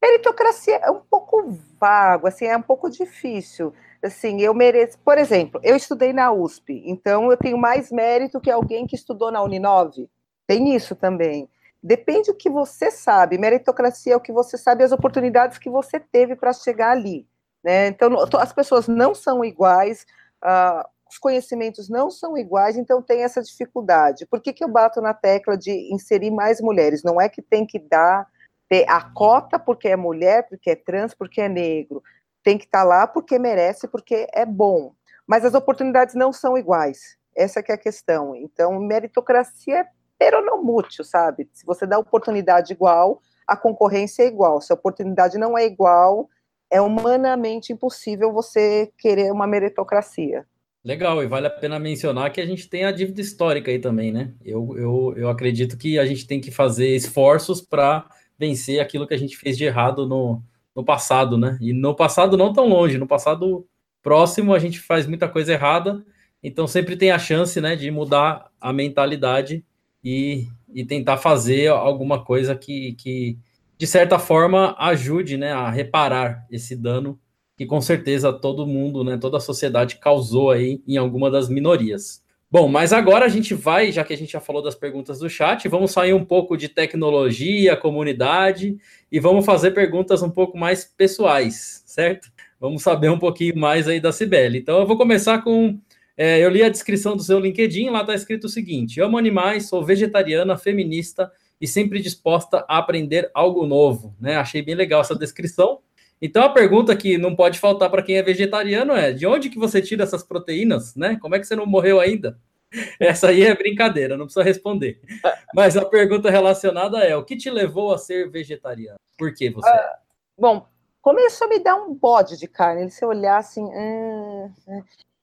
[0.00, 3.74] Meritocracia é um pouco vago, assim, é um pouco difícil.
[4.00, 8.48] Assim, eu mereço, por exemplo, eu estudei na USP, então eu tenho mais mérito que
[8.48, 10.08] alguém que estudou na Uninove.
[10.46, 11.48] Tem isso também.
[11.82, 13.38] Depende do que você sabe.
[13.38, 17.26] Meritocracia é o que você sabe, as oportunidades que você teve para chegar ali.
[17.62, 17.88] Né?
[17.88, 20.06] Então, as pessoas não são iguais.
[20.44, 24.26] Uh, os conhecimentos não são iguais, então tem essa dificuldade.
[24.26, 27.02] Por que, que eu bato na tecla de inserir mais mulheres?
[27.02, 28.26] Não é que tem que dar
[28.68, 32.02] ter a cota porque é mulher, porque é trans, porque é negro.
[32.42, 34.92] Tem que estar tá lá porque merece, porque é bom.
[35.26, 37.16] Mas as oportunidades não são iguais.
[37.34, 38.34] Essa é a questão.
[38.36, 39.88] Então, meritocracia é
[40.18, 41.48] peronomútil, sabe?
[41.52, 44.60] Se você dá oportunidade igual, a concorrência é igual.
[44.60, 46.28] Se a oportunidade não é igual,
[46.70, 50.46] é humanamente impossível você querer uma meritocracia.
[50.84, 54.12] Legal, e vale a pena mencionar que a gente tem a dívida histórica aí também,
[54.12, 54.32] né?
[54.44, 58.08] Eu, eu, eu acredito que a gente tem que fazer esforços para
[58.38, 60.42] vencer aquilo que a gente fez de errado no,
[60.74, 61.58] no passado, né?
[61.60, 63.66] E no passado não tão longe, no passado
[64.02, 66.04] próximo a gente faz muita coisa errada,
[66.42, 69.64] então sempre tem a chance, né, de mudar a mentalidade
[70.02, 73.36] e, e tentar fazer alguma coisa que, que,
[73.76, 77.18] de certa forma, ajude, né, a reparar esse dano
[77.58, 82.22] que com certeza todo mundo, né, toda a sociedade causou aí em alguma das minorias.
[82.48, 85.28] Bom, mas agora a gente vai, já que a gente já falou das perguntas do
[85.28, 88.78] chat, vamos sair um pouco de tecnologia, comunidade
[89.10, 92.30] e vamos fazer perguntas um pouco mais pessoais, certo?
[92.60, 94.58] Vamos saber um pouquinho mais aí da Cibele.
[94.58, 95.80] Então eu vou começar com.
[96.16, 99.68] É, eu li a descrição do seu LinkedIn, lá está escrito o seguinte: amo animais,
[99.68, 101.30] sou vegetariana, feminista
[101.60, 104.14] e sempre disposta a aprender algo novo.
[104.20, 104.36] Né?
[104.36, 105.80] Achei bem legal essa descrição.
[106.20, 109.58] Então a pergunta que não pode faltar para quem é vegetariano é: de onde que
[109.58, 111.16] você tira essas proteínas, né?
[111.20, 112.38] Como é que você não morreu ainda?
[113.00, 115.00] Essa aí é brincadeira, não precisa responder.
[115.54, 118.98] Mas a pergunta relacionada é: o que te levou a ser vegetariano?
[119.16, 119.70] Por que você?
[119.70, 119.96] Uh,
[120.36, 120.66] bom,
[121.00, 122.90] começou a me dar um bode de carne.
[122.90, 124.52] Se olhar assim, hum,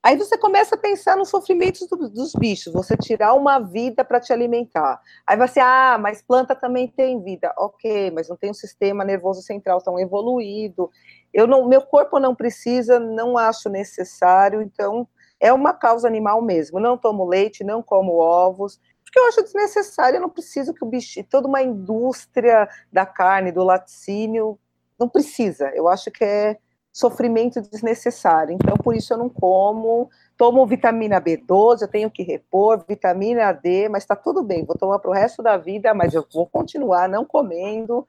[0.05, 4.19] Aí você começa a pensar nos sofrimentos do, dos bichos, você tirar uma vida para
[4.19, 5.01] te alimentar.
[5.25, 7.51] Aí você, ah, mas planta também tem vida.
[7.57, 10.91] Ok, mas não tem um sistema nervoso central tão evoluído.
[11.33, 15.07] Eu não, meu corpo não precisa, não acho necessário, então
[15.39, 16.79] é uma causa animal mesmo.
[16.79, 20.87] Não tomo leite, não como ovos, porque eu acho desnecessário, eu não preciso que o
[20.87, 24.59] bicho, toda uma indústria da carne, do laticínio,
[24.99, 25.71] não precisa.
[25.73, 26.59] Eu acho que é
[26.95, 28.53] sofrimento desnecessário.
[28.53, 30.09] Então, por isso eu não como.
[30.37, 34.99] Tomo vitamina B12, eu tenho que repor, vitamina D, mas está tudo bem, vou tomar
[34.99, 38.05] para o resto da vida, mas eu vou continuar não comendo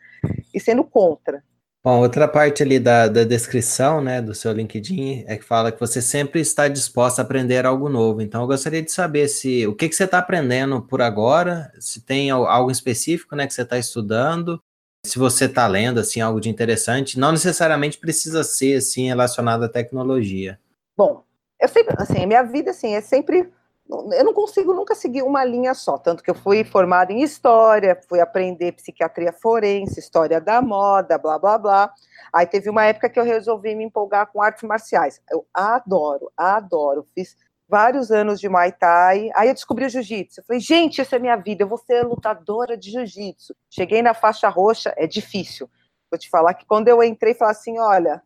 [0.52, 1.40] e sendo contra.
[1.84, 5.78] Bom, outra parte ali da, da descrição, né, do seu LinkedIn é que fala que
[5.78, 8.20] você sempre está disposta a aprender algo novo.
[8.20, 12.00] Então, eu gostaria de saber se o que, que você está aprendendo por agora, se
[12.00, 14.60] tem algo específico, né, que você está estudando,
[15.06, 19.68] se você está lendo assim algo de interessante, não necessariamente precisa ser assim relacionado à
[19.68, 20.58] tecnologia.
[20.96, 21.22] Bom,
[21.60, 23.50] eu sempre, assim, a minha vida assim é sempre
[23.88, 27.98] eu não consigo nunca seguir uma linha só, tanto que eu fui formada em história,
[28.08, 31.92] fui aprender psiquiatria forense, história da moda, blá blá blá.
[32.32, 35.20] Aí teve uma época que eu resolvi me empolgar com artes marciais.
[35.30, 37.06] Eu adoro, adoro.
[37.14, 37.36] Fiz
[37.68, 39.30] vários anos de Muay Thai.
[39.34, 40.40] Aí eu descobri o jiu-jitsu.
[40.40, 43.54] Eu falei, gente, essa é minha vida, eu vou ser lutadora de jiu-jitsu.
[43.70, 45.68] Cheguei na faixa roxa, é difícil.
[46.10, 48.22] Vou te falar que quando eu entrei, falei assim: olha,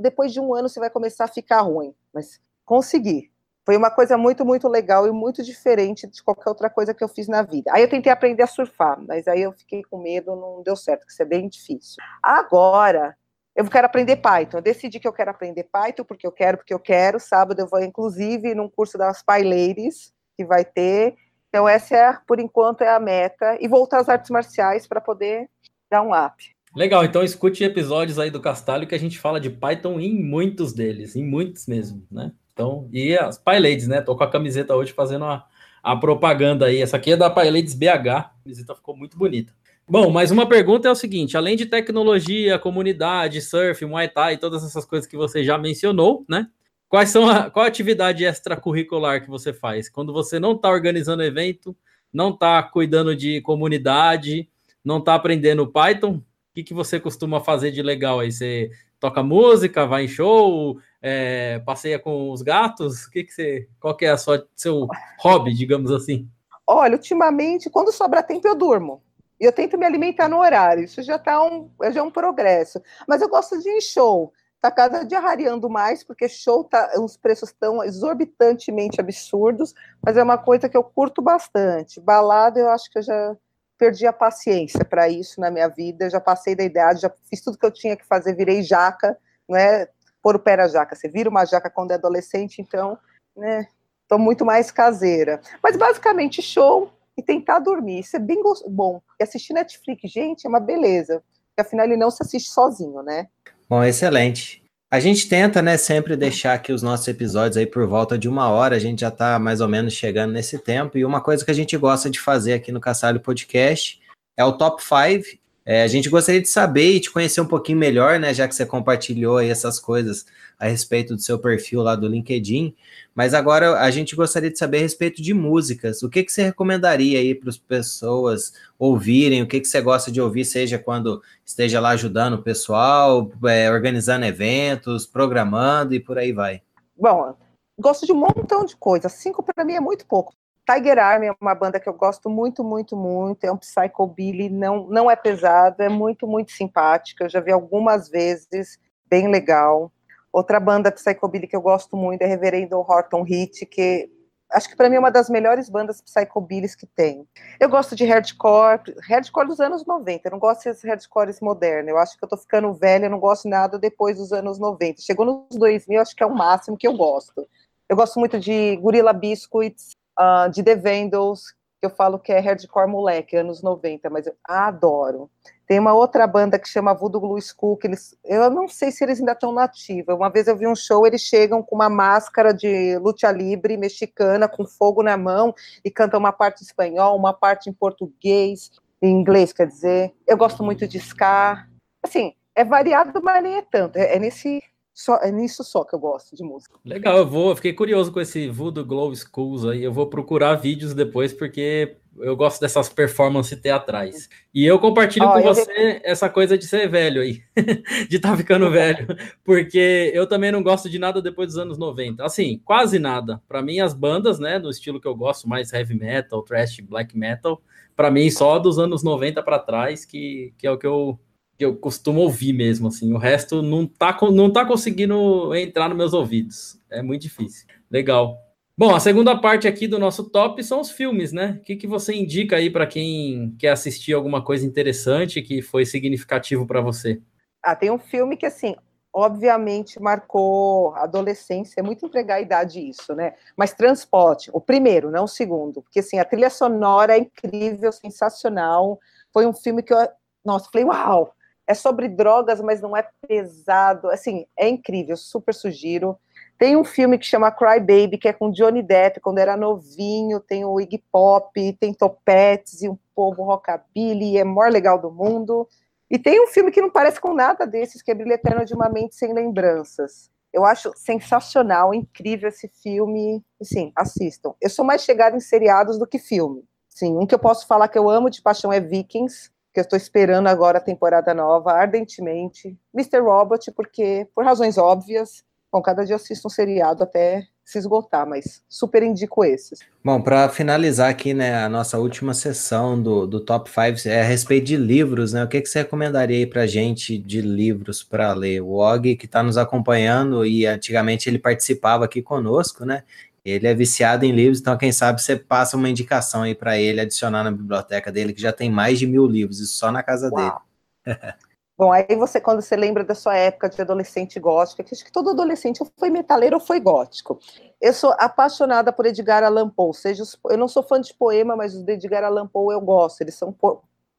[0.00, 1.94] depois de um ano você vai começar a ficar ruim.
[2.12, 3.30] Mas consegui.
[3.64, 7.08] Foi uma coisa muito, muito legal e muito diferente de qualquer outra coisa que eu
[7.08, 7.70] fiz na vida.
[7.72, 11.06] Aí eu tentei aprender a surfar, mas aí eu fiquei com medo, não deu certo,
[11.06, 12.02] que isso é bem difícil.
[12.22, 13.16] Agora,
[13.60, 14.58] eu quero aprender Python.
[14.58, 17.20] Eu decidi que eu quero aprender Python porque eu quero, porque eu quero.
[17.20, 21.14] Sábado eu vou, inclusive, num curso das PyLadies, que vai ter.
[21.48, 23.58] Então, essa, é, por enquanto, é a meta.
[23.60, 25.48] E voltar às artes marciais para poder
[25.90, 26.34] dar um up.
[26.74, 30.72] Legal, então escute episódios aí do Castalho que a gente fala de Python em muitos
[30.72, 32.32] deles, em muitos mesmo, né?
[32.52, 34.00] Então, e as PyLadies, né?
[34.00, 35.44] Tô com a camiseta hoje fazendo a,
[35.82, 36.80] a propaganda aí.
[36.80, 39.52] Essa aqui é da PyLadies BH, a camiseta ficou muito bonita.
[39.90, 44.62] Bom, mas uma pergunta é o seguinte: além de tecnologia, comunidade, surf, Muay Thai, todas
[44.62, 46.46] essas coisas que você já mencionou, né?
[46.88, 49.88] Quais são a, qual a atividade extracurricular que você faz?
[49.88, 51.76] Quando você não está organizando evento,
[52.12, 54.48] não está cuidando de comunidade,
[54.84, 56.22] não está aprendendo Python, o
[56.54, 58.30] que, que você costuma fazer de legal aí?
[58.30, 58.70] Você
[59.00, 63.06] toca música, vai em show, é, passeia com os gatos?
[63.06, 63.68] O que, que você.
[63.80, 64.86] Qual que é sua, seu
[65.18, 66.28] hobby, digamos assim?
[66.64, 69.02] Olha, ultimamente, quando sobra tempo, eu durmo.
[69.40, 70.84] E eu tento me alimentar no horário.
[70.84, 72.80] Isso já está um, já é um progresso.
[73.08, 74.32] Mas eu gosto de ir em show.
[74.56, 79.74] Está cada dia rareando mais, porque show tá, os preços estão exorbitantemente absurdos,
[80.04, 81.98] mas é uma coisa que eu curto bastante.
[81.98, 83.36] Balada, eu acho que eu já
[83.78, 87.40] perdi a paciência para isso na minha vida, eu já passei da idade, já fiz
[87.40, 89.16] tudo que eu tinha que fazer, virei jaca,
[89.48, 89.88] não é
[90.22, 92.98] pôr o pé na jaca, você vira uma jaca quando é adolescente, então,
[93.34, 93.66] né,
[94.02, 95.40] estou muito mais caseira.
[95.62, 98.00] Mas basicamente show, e tentar dormir.
[98.00, 99.00] Isso é bem bom.
[99.20, 101.22] E assistir Netflix, gente, é uma beleza.
[101.48, 103.28] Porque afinal ele não se assiste sozinho, né?
[103.68, 104.64] Bom, excelente.
[104.90, 108.48] A gente tenta, né, sempre deixar aqui os nossos episódios aí por volta de uma
[108.48, 111.50] hora, a gente já está mais ou menos chegando nesse tempo, e uma coisa que
[111.50, 114.00] a gente gosta de fazer aqui no Cassalho Podcast
[114.36, 117.78] é o top 5 É, a gente gostaria de saber e te conhecer um pouquinho
[117.78, 118.32] melhor, né?
[118.32, 120.24] Já que você compartilhou aí essas coisas
[120.58, 122.74] a respeito do seu perfil lá do LinkedIn.
[123.14, 126.02] Mas agora a gente gostaria de saber a respeito de músicas.
[126.02, 129.42] O que, que você recomendaria aí para as pessoas ouvirem?
[129.42, 133.70] O que, que você gosta de ouvir, seja quando esteja lá ajudando o pessoal, é,
[133.70, 136.62] organizando eventos, programando e por aí vai?
[136.96, 137.34] Bom,
[137.78, 139.12] gosto de um montão de coisas.
[139.12, 140.34] Cinco para mim é muito pouco.
[140.70, 143.44] Tiger Army é uma banda que eu gosto muito, muito, muito.
[143.44, 147.24] É um psychobilly, não, não é pesado, é muito, muito simpática.
[147.24, 149.90] Eu já vi algumas vezes, bem legal.
[150.32, 154.08] Outra banda psychobilly que eu gosto muito é Reverendo Horton Heat, que
[154.52, 157.26] acho que para mim é uma das melhores bandas psychobillies que tem.
[157.58, 161.98] Eu gosto de hardcore, hardcore dos anos 90, eu não gosto desses hardcores modernos, eu
[161.98, 165.00] acho que eu tô ficando velha, eu não gosto nada depois dos anos 90.
[165.02, 167.46] Chegou nos 2000, acho que é o máximo que eu gosto.
[167.88, 172.38] Eu gosto muito de Gorilla Biscuits, uh, de The Vandals, que eu falo que é
[172.38, 175.30] hardcore moleque, anos 90, mas eu adoro.
[175.66, 179.02] Tem uma outra banda que chama Voodoo Glue School, que eles, eu não sei se
[179.02, 180.14] eles ainda estão nativos.
[180.14, 184.48] Uma vez eu vi um show, eles chegam com uma máscara de luta livre mexicana,
[184.48, 185.54] com fogo na mão,
[185.84, 190.12] e cantam uma parte em espanhol, uma parte em português, em inglês, quer dizer.
[190.26, 191.66] Eu gosto muito de ska.
[192.02, 193.96] Assim, é variado, mas nem é tanto.
[193.96, 194.62] É, é nesse
[195.00, 196.78] só, é nisso só que eu gosto de música.
[196.84, 199.82] Legal, eu vou, eu fiquei curioso com esse Voodoo Glow Schools aí.
[199.82, 204.28] Eu vou procurar vídeos depois, porque eu gosto dessas performances teatrais.
[204.52, 207.42] E eu compartilho oh, com eu você essa coisa de ser velho aí,
[208.10, 209.06] de estar tá ficando velho,
[209.42, 212.22] porque eu também não gosto de nada depois dos anos 90.
[212.22, 213.42] Assim, quase nada.
[213.48, 217.16] Para mim, as bandas, né, do estilo que eu gosto, mais heavy metal, thrash, black
[217.16, 217.62] metal,
[217.96, 221.18] para mim, só dos anos 90 para trás, que, que é o que eu
[221.60, 223.12] que eu costumo ouvir mesmo, assim.
[223.12, 226.80] O resto não tá, não tá conseguindo entrar nos meus ouvidos.
[226.88, 227.66] É muito difícil.
[227.90, 228.38] Legal.
[228.74, 231.58] Bom, a segunda parte aqui do nosso top são os filmes, né?
[231.60, 235.84] O que, que você indica aí para quem quer assistir alguma coisa interessante que foi
[235.84, 237.20] significativo para você?
[237.62, 238.74] Ah, tem um filme que, assim,
[239.12, 243.34] obviamente marcou a adolescência, é muito entregar a idade isso, né?
[243.54, 248.98] Mas Transporte, o primeiro, não o segundo, porque, assim, a trilha sonora é incrível, sensacional.
[249.30, 249.98] Foi um filme que eu,
[250.42, 251.34] nossa, falei, uau,
[251.70, 254.10] é sobre drogas, mas não é pesado.
[254.10, 256.18] Assim, é incrível, super sugiro.
[256.58, 260.40] Tem um filme que chama Cry Baby, que é com Johnny Depp, quando era novinho,
[260.40, 265.66] tem o Iggy Pop, tem topetes e um povo rockabilly, é maior legal do mundo.
[266.10, 268.74] E tem um filme que não parece com nada desses, que é Brilho Eterno de
[268.74, 270.28] uma Mente Sem Lembranças.
[270.52, 273.44] Eu acho sensacional, incrível esse filme.
[273.62, 274.52] Sim, assistam.
[274.60, 276.64] Eu sou mais chegada em seriados do que filme.
[276.88, 279.82] Sim, um que eu posso falar que eu amo de paixão é Vikings, que eu
[279.82, 282.76] estou esperando agora a temporada nova ardentemente.
[282.94, 283.20] Mr.
[283.20, 288.62] Robot, porque, por razões óbvias, bom, cada dia assisto um seriado até se esgotar, mas
[288.68, 289.78] super indico esses.
[290.02, 294.24] Bom, para finalizar aqui, né, a nossa última sessão do, do Top 5 é a
[294.24, 295.44] respeito de livros, né?
[295.44, 298.60] O que, que você recomendaria aí para gente de livros para ler?
[298.60, 303.04] O Og, que está nos acompanhando e antigamente ele participava aqui conosco, né?
[303.44, 307.00] Ele é viciado em livros, então quem sabe você passa uma indicação aí para ele
[307.00, 310.30] adicionar na biblioteca dele, que já tem mais de mil livros, isso só na casa
[310.30, 310.62] Uau.
[311.06, 311.16] dele.
[311.80, 315.10] Bom, aí você, quando você lembra da sua época de adolescente gótico, que acho que
[315.10, 317.38] todo adolescente foi metaleiro ou foi gótico.
[317.80, 321.74] Eu sou apaixonada por Edgar Allan Poe, seja eu não sou fã de poema, mas
[321.74, 323.56] os de Edgar Allan Poe eu gosto, eles são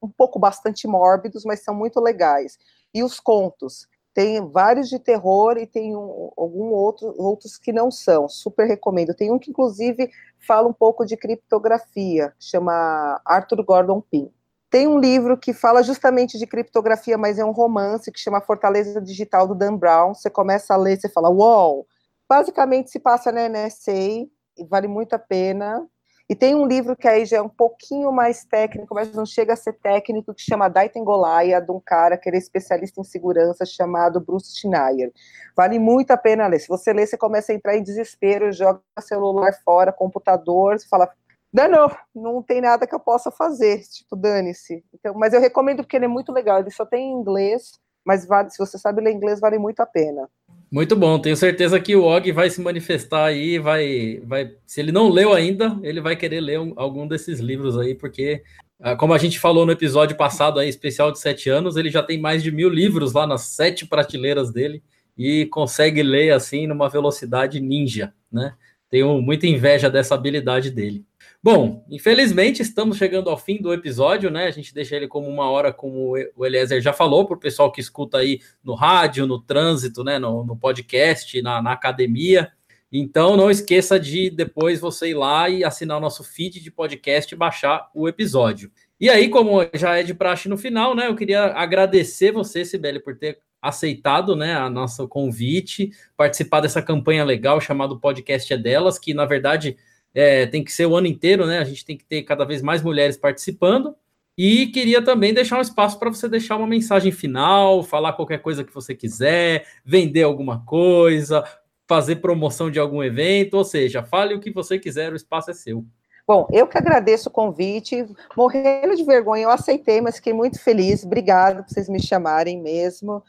[0.02, 2.58] um pouco bastante mórbidos, mas são muito legais.
[2.92, 7.90] E os contos, tem vários de terror e tem um, algum outro, outros que não
[7.90, 8.28] são.
[8.28, 9.14] Super recomendo.
[9.14, 10.10] Tem um que, inclusive,
[10.46, 14.30] fala um pouco de criptografia, chama Arthur Gordon Pym.
[14.70, 19.02] Tem um livro que fala justamente de criptografia, mas é um romance que chama Fortaleza
[19.02, 20.14] Digital do Dan Brown.
[20.14, 21.86] Você começa a ler, você fala, uau!
[22.30, 24.30] Basicamente se passa na NSA e
[24.70, 25.86] vale muito a pena.
[26.32, 29.52] E tem um livro que aí já é um pouquinho mais técnico, mas não chega
[29.52, 33.66] a ser técnico, que chama Daiten Goliath, de um cara que era especialista em segurança,
[33.66, 35.12] chamado Bruce Schneier.
[35.58, 36.60] Vale muito a pena ler.
[36.60, 41.12] Se você ler, você começa a entrar em desespero, joga celular fora, computador, você fala,
[41.52, 44.86] não, não tem nada que eu possa fazer, tipo, dane-se.
[44.94, 48.26] Então, mas eu recomendo porque ele é muito legal, ele só tem em inglês, mas
[48.26, 50.30] vale, se você sabe ler inglês, vale muito a pena.
[50.74, 54.90] Muito bom, tenho certeza que o Og vai se manifestar aí, vai, vai, se ele
[54.94, 58.42] não leu ainda, ele vai querer ler um, algum desses livros aí, porque,
[58.80, 62.02] ah, como a gente falou no episódio passado aí, especial de sete anos, ele já
[62.02, 64.82] tem mais de mil livros lá nas sete prateleiras dele
[65.18, 68.54] e consegue ler assim numa velocidade ninja, né?
[68.92, 71.06] Tenho muita inveja dessa habilidade dele.
[71.42, 74.48] Bom, infelizmente estamos chegando ao fim do episódio, né?
[74.48, 77.72] A gente deixa ele como uma hora, como o Eliezer já falou, para o pessoal
[77.72, 80.20] que escuta aí no rádio, no trânsito, né?
[80.20, 82.52] No, no podcast, na, na, academia.
[82.92, 87.34] Então não esqueça de depois você ir lá e assinar o nosso feed de podcast
[87.34, 88.70] e baixar o episódio.
[89.00, 91.08] E aí, como já é de praxe no final, né?
[91.08, 97.24] Eu queria agradecer você, Sibeli, por ter aceitado né, a nosso convite, participar dessa campanha
[97.24, 99.78] legal chamada Podcast é Delas, que na verdade
[100.14, 101.60] é, tem que ser o ano inteiro, né?
[101.60, 103.96] A gente tem que ter cada vez mais mulheres participando.
[104.38, 108.64] E queria também deixar um espaço para você deixar uma mensagem final, falar qualquer coisa
[108.64, 111.44] que você quiser, vender alguma coisa,
[111.88, 115.54] fazer promoção de algum evento, ou seja, fale o que você quiser, o espaço é
[115.54, 115.86] seu.
[116.28, 118.06] Bom, eu que agradeço o convite,
[118.38, 121.04] morrendo de vergonha, eu aceitei, mas fiquei muito feliz.
[121.04, 123.24] Obrigada por vocês me chamarem mesmo.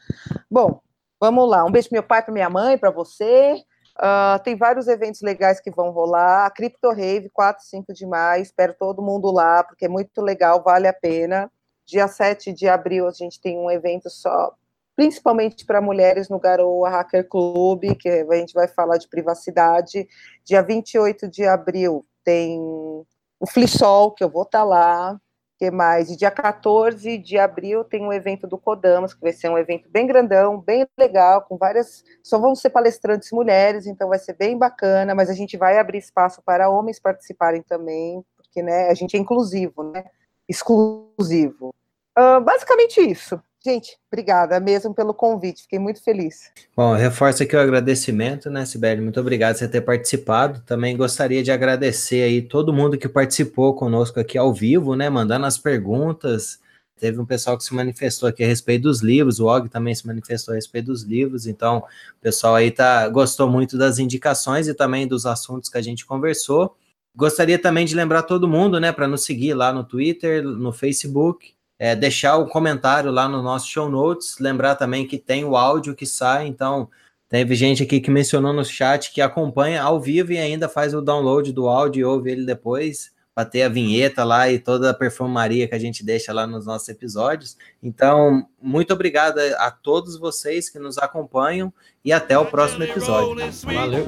[0.50, 0.80] Bom,
[1.20, 1.64] vamos lá.
[1.64, 3.62] Um beijo para meu pai, para minha mãe, para você.
[3.98, 6.46] Uh, tem vários eventos legais que vão rolar.
[6.46, 8.42] A Crypto Rave, 4 e 5 de maio.
[8.42, 11.50] Espero todo mundo lá, porque é muito legal, vale a pena.
[11.84, 14.54] Dia 7 de abril, a gente tem um evento só,
[14.94, 20.06] principalmente para mulheres no Garoa Hacker Club, que a gente vai falar de privacidade.
[20.44, 25.20] Dia 28 de abril, tem o Flissol, que eu vou estar tá lá,
[25.58, 26.10] que mais?
[26.10, 29.88] E dia 14 de abril tem um evento do Codamos, que vai ser um evento
[29.88, 32.02] bem grandão, bem legal, com várias.
[32.22, 35.98] Só vão ser palestrantes mulheres, então vai ser bem bacana, mas a gente vai abrir
[35.98, 40.04] espaço para homens participarem também, porque né, a gente é inclusivo, né?
[40.48, 41.72] Exclusivo.
[42.18, 43.40] Uh, basicamente isso.
[43.64, 46.50] Gente, obrigada mesmo pelo convite, fiquei muito feliz.
[46.76, 49.00] Bom, reforço aqui o agradecimento, né, Sibeli?
[49.00, 50.60] Muito obrigado por você ter participado.
[50.66, 55.46] Também gostaria de agradecer aí todo mundo que participou conosco aqui ao vivo, né, mandando
[55.46, 56.58] as perguntas.
[56.98, 60.06] Teve um pessoal que se manifestou aqui a respeito dos livros, o Og também se
[60.08, 64.74] manifestou a respeito dos livros, então o pessoal aí tá, gostou muito das indicações e
[64.74, 66.76] também dos assuntos que a gente conversou.
[67.14, 71.54] Gostaria também de lembrar todo mundo, né, para nos seguir lá no Twitter, no Facebook,
[71.82, 74.38] é, deixar o comentário lá no nosso show notes.
[74.38, 76.88] Lembrar também que tem o áudio que sai, então
[77.28, 81.02] teve gente aqui que mencionou no chat que acompanha ao vivo e ainda faz o
[81.02, 84.94] download do áudio e ouve ele depois para ter a vinheta lá e toda a
[84.94, 87.56] perfumaria que a gente deixa lá nos nossos episódios.
[87.82, 91.72] Então, muito obrigado a todos vocês que nos acompanham
[92.04, 93.34] e até o próximo episódio.
[93.64, 94.06] Valeu.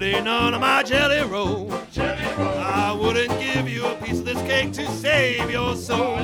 [0.00, 1.70] None of my jelly roll.
[1.92, 2.58] jelly roll.
[2.58, 6.16] I wouldn't give you a piece of this cake to save your soul.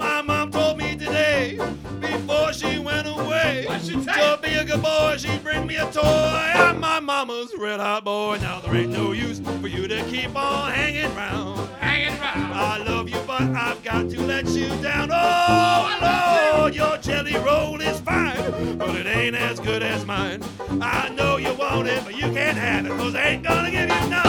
[0.00, 1.56] My mom told me today,
[2.00, 6.02] before she went away, to be a good boy, she'd bring me a toy.
[6.02, 8.38] I'm my mama's red hot boy.
[8.40, 11.60] Now there ain't no use for you to keep on hanging round.
[11.78, 12.54] Hanging round.
[12.54, 15.10] I love you, but I've got to let you down.
[15.12, 18.36] Oh, Lord, your jelly roll is fine
[18.78, 20.42] but it ain't as good as mine.
[20.80, 22.04] I know you want it,
[22.36, 24.25] can't have it, cause ain't gonna give you nothing.